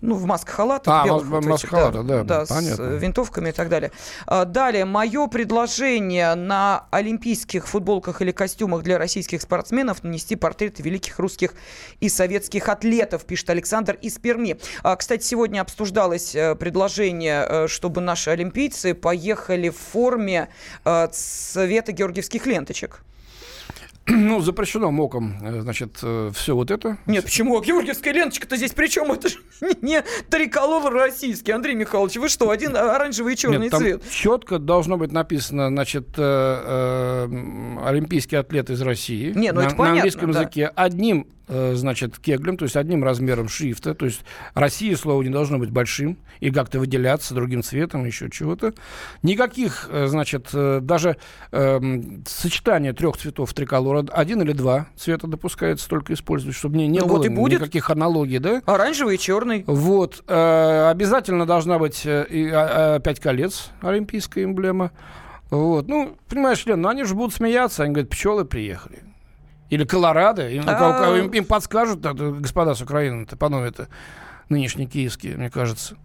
ну, 0.00 0.14
в 0.14 0.24
масках-халатах. 0.26 1.02
А, 1.02 1.04
белых, 1.04 1.26
вот 1.26 1.64
халата, 1.64 2.02
да, 2.02 2.22
да, 2.22 2.44
понятно. 2.48 2.98
с 2.98 3.02
винтовками 3.02 3.48
и 3.48 3.52
так 3.52 3.68
далее. 3.68 3.90
А, 4.26 4.44
далее, 4.44 4.84
мое 4.84 5.26
предложение 5.26 6.34
на 6.34 6.86
олимпийских 6.90 7.66
футболках 7.66 8.22
или 8.22 8.30
костюмах 8.30 8.82
для 8.82 8.98
российских 8.98 9.42
спортсменов 9.42 10.04
нанести 10.04 10.36
портреты 10.36 10.82
великих 10.82 11.18
русских 11.18 11.54
и 12.00 12.08
советских 12.08 12.68
атлетов, 12.68 13.24
пишет 13.24 13.50
Александр 13.50 13.98
из 14.00 14.18
Перми. 14.18 14.58
А, 14.82 14.94
кстати, 14.96 15.24
сегодня 15.24 15.60
обсуждалось 15.60 16.34
э, 16.34 16.54
предложение, 16.54 17.46
э, 17.48 17.68
чтобы 17.68 18.00
наши 18.00 18.30
олимпийцы 18.30 18.94
поехали 18.94 19.68
в 19.68 19.76
форме 19.76 20.48
э, 20.84 21.08
цвета 21.10 21.92
георгиевских 21.92 22.46
ленточек. 22.46 23.02
Ну, 24.28 24.40
запрещено 24.40 24.90
МОКом, 24.90 25.36
э, 25.42 25.60
значит, 25.60 25.98
э, 26.02 26.30
все 26.34 26.54
вот 26.54 26.70
это. 26.70 26.98
Нет, 27.06 27.24
почему? 27.24 27.60
Георгиевская 27.60 28.12
ленточка-то 28.14 28.56
здесь 28.56 28.72
при 28.72 28.86
чем? 28.88 29.12
Это 29.12 29.28
же 29.28 29.38
не 29.82 30.02
триколор 30.30 30.92
российский. 30.92 31.52
Андрей 31.52 31.74
Михайлович, 31.74 32.16
вы 32.16 32.28
что, 32.28 32.50
один 32.50 32.76
оранжевый 32.76 33.34
и 33.34 33.36
черный 33.36 33.58
Нет, 33.58 33.70
там 33.70 33.80
цвет? 33.80 34.02
четко 34.10 34.58
должно 34.58 34.96
быть 34.96 35.12
написано, 35.12 35.68
значит, 35.68 36.08
э, 36.16 36.22
э, 36.22 37.28
олимпийский 37.84 38.36
атлет 38.36 38.70
из 38.70 38.80
России. 38.80 39.32
Не, 39.34 39.52
ну 39.52 39.60
на, 39.60 39.66
это 39.66 39.76
понятно, 39.76 39.84
на 39.84 39.90
английском 39.92 40.32
да. 40.32 40.40
языке 40.40 40.72
одним 40.74 41.26
значит, 41.48 42.18
кеглем, 42.18 42.56
то 42.56 42.64
есть 42.64 42.76
одним 42.76 43.04
размером 43.04 43.48
шрифта. 43.48 43.94
То 43.94 44.06
есть 44.06 44.22
Россия, 44.54 44.96
слово, 44.96 45.22
не 45.22 45.30
должно 45.30 45.58
быть 45.58 45.70
большим 45.70 46.18
и 46.40 46.50
как-то 46.50 46.78
выделяться 46.78 47.34
другим 47.34 47.62
цветом, 47.62 48.04
еще 48.04 48.30
чего-то. 48.30 48.74
Никаких, 49.22 49.88
э, 49.90 50.06
значит, 50.06 50.48
э, 50.52 50.80
даже 50.82 51.16
э, 51.52 51.80
сочетания 52.26 52.92
трех 52.92 53.16
цветов 53.16 53.52
триколора, 53.54 54.06
один 54.12 54.42
или 54.42 54.52
два 54.52 54.86
цвета 54.96 55.26
допускается 55.26 55.88
только 55.88 56.14
использовать, 56.14 56.56
чтобы 56.56 56.76
не, 56.76 56.86
не 56.86 57.00
ну, 57.00 57.06
было 57.06 57.16
вот 57.18 57.26
и 57.26 57.28
будет. 57.28 57.60
никаких 57.60 57.90
аналогий, 57.90 58.38
да? 58.38 58.62
Оранжевый 58.66 59.16
и 59.16 59.18
черный. 59.18 59.64
Вот. 59.66 60.22
Э, 60.26 60.90
обязательно 60.90 61.46
должна 61.46 61.78
быть 61.78 62.04
э, 62.04 62.26
э, 62.28 63.00
пять 63.02 63.20
колец, 63.20 63.70
олимпийская 63.80 64.44
эмблема. 64.44 64.92
Вот. 65.50 65.88
Ну, 65.88 66.16
понимаешь, 66.28 66.64
Лен, 66.66 66.82
ну 66.82 66.88
они 66.88 67.04
же 67.04 67.14
будут 67.14 67.34
смеяться, 67.34 67.82
они 67.82 67.92
говорят, 67.92 68.10
пчелы 68.10 68.44
приехали. 68.44 69.02
Или 69.70 69.84
Колорадо. 69.84 70.48
Им, 70.48 70.64
а... 70.66 71.16
им, 71.16 71.30
им 71.30 71.44
подскажут, 71.44 72.00
господа 72.00 72.74
с 72.74 72.80
Украины, 72.80 73.24
это 73.24 73.36
панове-то 73.36 73.88
нынешние 74.48 74.88
киевские, 74.88 75.36
мне 75.36 75.50
кажется. 75.50 75.96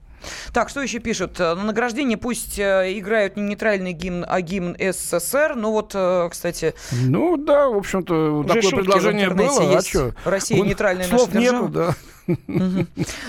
Так, 0.54 0.70
что 0.70 0.82
еще 0.82 1.00
пишут? 1.00 1.40
На 1.40 1.56
награждении 1.56 2.16
пусть 2.16 2.58
э, 2.58 2.94
играют 2.98 3.36
не 3.36 3.44
нейтральный 3.44 3.92
гимн, 3.94 4.26
а 4.28 4.42
гимн 4.42 4.76
СССР. 4.80 5.56
Ну 5.56 5.72
вот, 5.72 5.92
э, 5.96 6.30
кстати... 6.32 6.74
Ну 6.92 7.38
да, 7.38 7.68
в 7.68 7.78
общем-то, 7.78 8.46
такое 8.48 8.72
предложение 8.72 9.30
было. 9.30 9.78
А 9.78 9.82
что? 9.82 10.14
Россия 10.24 10.62
нейтральная 10.62 11.08
Слов 11.08 11.34
наша 11.34 11.40
держава. 11.40 11.64
нету, 11.64 11.74
да. 11.74 11.96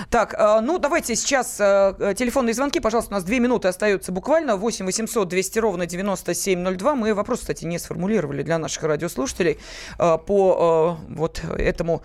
Так, 0.09 0.33
э, 0.37 0.59
ну 0.61 0.77
давайте 0.79 1.15
сейчас 1.15 1.57
э, 1.59 2.13
телефонные 2.17 2.53
звонки. 2.53 2.79
Пожалуйста, 2.79 3.11
у 3.11 3.15
нас 3.15 3.23
две 3.23 3.39
минуты 3.39 3.67
остаются 3.67 4.11
буквально. 4.11 4.55
8 4.55 4.85
800 4.85 5.27
200 5.27 5.59
ровно 5.59 5.85
9702. 5.85 6.95
Мы 6.95 7.13
вопрос, 7.13 7.41
кстати, 7.41 7.65
не 7.65 7.79
сформулировали 7.79 8.43
для 8.43 8.57
наших 8.57 8.83
радиослушателей 8.83 9.59
э, 9.99 10.17
по 10.25 10.97
вот 11.09 11.41
этому, 11.57 12.03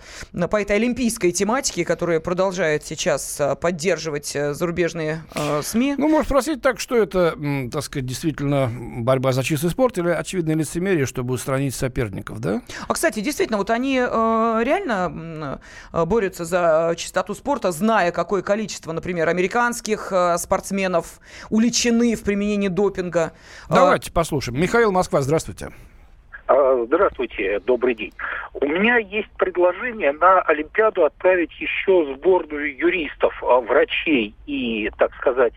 по 0.49 0.61
этой 0.61 0.75
олимпийской 0.75 1.31
тематике, 1.31 1.85
которая 1.85 2.19
продолжает 2.19 2.85
сейчас 2.85 3.41
поддерживать 3.61 4.35
зарубежные 4.51 5.23
СМИ. 5.61 5.95
Ну, 5.97 6.09
можно 6.09 6.25
спросить 6.25 6.61
так, 6.61 6.79
что 6.79 6.97
это, 6.97 7.35
так 7.71 7.83
сказать, 7.83 8.05
действительно 8.05 8.71
борьба 8.99 9.31
за 9.31 9.43
чистый 9.43 9.69
спорт 9.69 9.97
или 9.97 10.09
очевидное 10.09 10.55
лицемерие, 10.55 11.05
чтобы 11.05 11.33
устранить 11.33 11.75
соперников, 11.75 12.39
да? 12.39 12.61
А, 12.87 12.93
кстати, 12.93 13.19
действительно, 13.19 13.57
вот 13.57 13.69
они 13.69 13.95
реально 13.95 15.59
борются 15.91 16.45
за 16.45 16.80
э, 16.91 16.95
чистоту 16.95 17.33
спорта, 17.33 17.71
зная, 17.71 18.11
какое 18.11 18.41
количество, 18.41 18.91
например, 18.91 19.29
американских 19.29 20.11
э, 20.11 20.37
спортсменов 20.37 21.19
уличены 21.49 22.15
в 22.15 22.23
применении 22.23 22.67
допинга. 22.67 23.33
А, 23.69 23.75
Давайте 23.75 24.11
послушаем. 24.11 24.59
Михаил 24.59 24.91
Москва, 24.91 25.21
здравствуйте. 25.21 25.69
А, 26.47 26.83
здравствуйте, 26.85 27.59
добрый 27.59 27.95
день. 27.95 28.13
У 28.53 28.65
меня 28.65 28.97
есть 28.97 29.29
предложение 29.37 30.11
на 30.11 30.41
Олимпиаду 30.41 31.05
отправить 31.05 31.51
еще 31.59 32.13
сборную 32.15 32.75
юристов, 32.75 33.33
врачей 33.41 34.35
и, 34.45 34.89
так 34.97 35.13
сказать, 35.15 35.53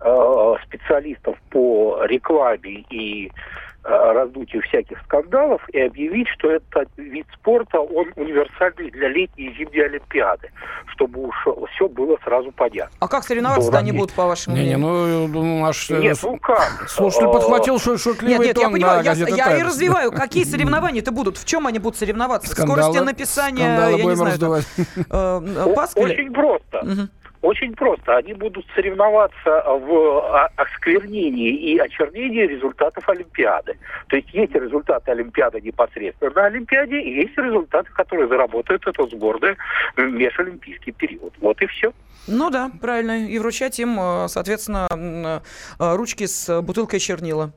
э, 0.00 0.54
специалистов 0.64 1.36
по 1.50 2.04
рекламе 2.04 2.84
и 2.90 3.30
Э, 3.30 3.67
раздутию 3.88 4.62
всяких 4.62 5.00
скандалов 5.04 5.62
и 5.70 5.80
объявить, 5.80 6.28
что 6.28 6.50
этот 6.50 6.88
вид 6.96 7.26
спорта, 7.34 7.80
он 7.80 8.12
универсальный 8.16 8.90
для 8.90 9.08
летней 9.08 9.46
и 9.46 9.54
зимней 9.54 9.86
Олимпиады, 9.86 10.50
чтобы 10.88 11.28
уж 11.28 11.34
все 11.74 11.88
было 11.88 12.18
сразу 12.24 12.52
понятно. 12.52 12.96
А 13.00 13.08
как 13.08 13.24
соревноваться 13.24 13.76
они 13.76 13.92
будут, 13.92 14.12
по 14.12 14.26
вашему 14.26 14.56
мнению? 14.56 14.78
Не, 14.78 14.84
не, 14.84 15.26
ну, 15.26 15.42
ну, 15.42 15.60
наш... 15.62 15.90
Э, 15.90 15.98
нет, 16.00 16.18
ну 16.22 16.38
как? 16.38 16.88
Слушатель 16.88 17.28
подхватил 17.28 17.78
шут, 17.78 18.00
шутливый 18.00 18.46
нет, 18.46 18.46
нет, 18.46 18.56
тон 18.56 18.64
я 18.64 18.70
понимаю, 18.70 19.04
я, 19.04 19.12
я 19.12 19.58
и 19.58 19.62
развиваю. 19.62 20.12
Какие 20.12 20.44
соревнования-то 20.44 21.12
будут? 21.12 21.38
В 21.38 21.44
чем 21.44 21.66
они 21.66 21.78
будут 21.78 21.98
соревноваться? 21.98 22.50
Скандалы, 22.50 22.82
Скорости 22.82 23.02
написания, 23.02 23.90
я 23.96 24.04
не 24.04 24.16
знаю, 24.16 24.38
там, 24.38 24.52
э? 24.54 25.64
Очень 25.96 26.32
просто. 26.32 27.08
Очень 27.42 27.74
просто. 27.74 28.16
Они 28.16 28.34
будут 28.34 28.66
соревноваться 28.74 29.62
в 29.66 30.50
осквернении 30.56 31.50
и 31.50 31.78
очернении 31.78 32.46
результатов 32.46 33.08
Олимпиады. 33.08 33.78
То 34.08 34.16
есть 34.16 34.32
есть 34.34 34.54
результаты 34.54 35.12
Олимпиады 35.12 35.60
непосредственно 35.60 36.32
на 36.34 36.46
Олимпиаде, 36.46 37.00
и 37.00 37.20
есть 37.22 37.36
результаты, 37.38 37.90
которые 37.92 38.28
заработают 38.28 38.86
эта 38.86 39.06
сборная 39.06 39.56
в 39.96 40.00
межолимпийский 40.00 40.92
период. 40.92 41.32
Вот 41.40 41.60
и 41.62 41.66
все. 41.66 41.92
Ну 42.28 42.50
да, 42.50 42.70
правильно. 42.80 43.26
И 43.26 43.38
вручать 43.38 43.78
им, 43.80 43.98
э, 43.98 44.28
соответственно, 44.28 44.86
э, 44.90 45.96
ручки 45.96 46.26
с 46.26 46.60
бутылкой 46.60 47.00
чернила. 47.00 47.52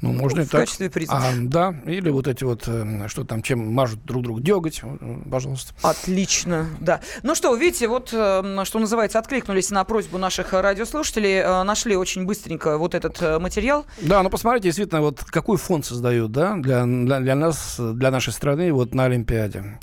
Ну, 0.00 0.12
можно 0.12 0.40
и 0.40 0.44
так. 0.44 0.52
В 0.54 0.64
качестве 0.64 0.90
приза. 0.90 1.12
А, 1.12 1.20
да, 1.42 1.74
или 1.86 2.10
вот 2.10 2.26
эти 2.26 2.42
вот, 2.42 2.64
э, 2.66 3.06
что 3.08 3.24
там, 3.24 3.42
чем 3.42 3.72
мажут 3.72 4.04
друг 4.04 4.24
друга, 4.24 4.40
деготь, 4.40 4.82
пожалуйста. 5.30 5.72
Отлично, 5.82 6.66
да. 6.80 7.00
Ну 7.22 7.34
что, 7.34 7.54
видите, 7.54 7.86
вот, 7.86 8.08
что 8.08 8.78
называется, 8.78 9.17
откликнулись 9.18 9.70
на 9.70 9.84
просьбу 9.84 10.18
наших 10.18 10.52
радиослушателей, 10.52 11.64
нашли 11.64 11.96
очень 11.96 12.24
быстренько 12.24 12.78
вот 12.78 12.94
этот 12.94 13.40
материал. 13.40 13.84
Да, 14.00 14.22
ну 14.22 14.30
посмотрите, 14.30 14.64
действительно, 14.64 15.00
вот 15.00 15.22
какой 15.24 15.56
фонд 15.58 15.84
создают, 15.84 16.32
да, 16.32 16.54
для, 16.56 16.84
для, 16.84 17.20
для 17.20 17.34
нас, 17.34 17.76
для 17.78 18.10
нашей 18.10 18.32
страны 18.32 18.72
вот 18.72 18.94
на 18.94 19.04
Олимпиаде. 19.04 19.78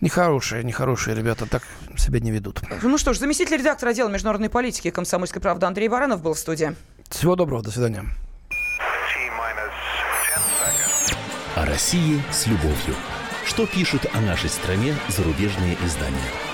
Нехорошие, 0.00 0.64
нехорошие 0.64 1.16
ребята 1.16 1.46
так 1.46 1.62
себя 1.96 2.20
не 2.20 2.30
ведут. 2.30 2.60
Ну 2.82 2.98
что 2.98 3.14
ж, 3.14 3.18
заместитель 3.18 3.56
редактора 3.56 3.90
отдела 3.90 4.08
международной 4.08 4.50
политики 4.50 4.90
комсомольской 4.90 5.40
правды 5.40 5.66
Андрей 5.66 5.88
Баранов 5.88 6.20
был 6.20 6.34
в 6.34 6.38
студии. 6.38 6.76
Всего 7.08 7.36
доброго, 7.36 7.62
до 7.62 7.70
свидания. 7.70 8.04
О 11.56 11.64
России 11.64 12.20
с 12.32 12.46
любовью. 12.46 12.94
Что 13.46 13.66
пишут 13.66 14.06
о 14.12 14.20
нашей 14.20 14.50
стране 14.50 14.94
зарубежные 15.08 15.76
издания? 15.84 16.53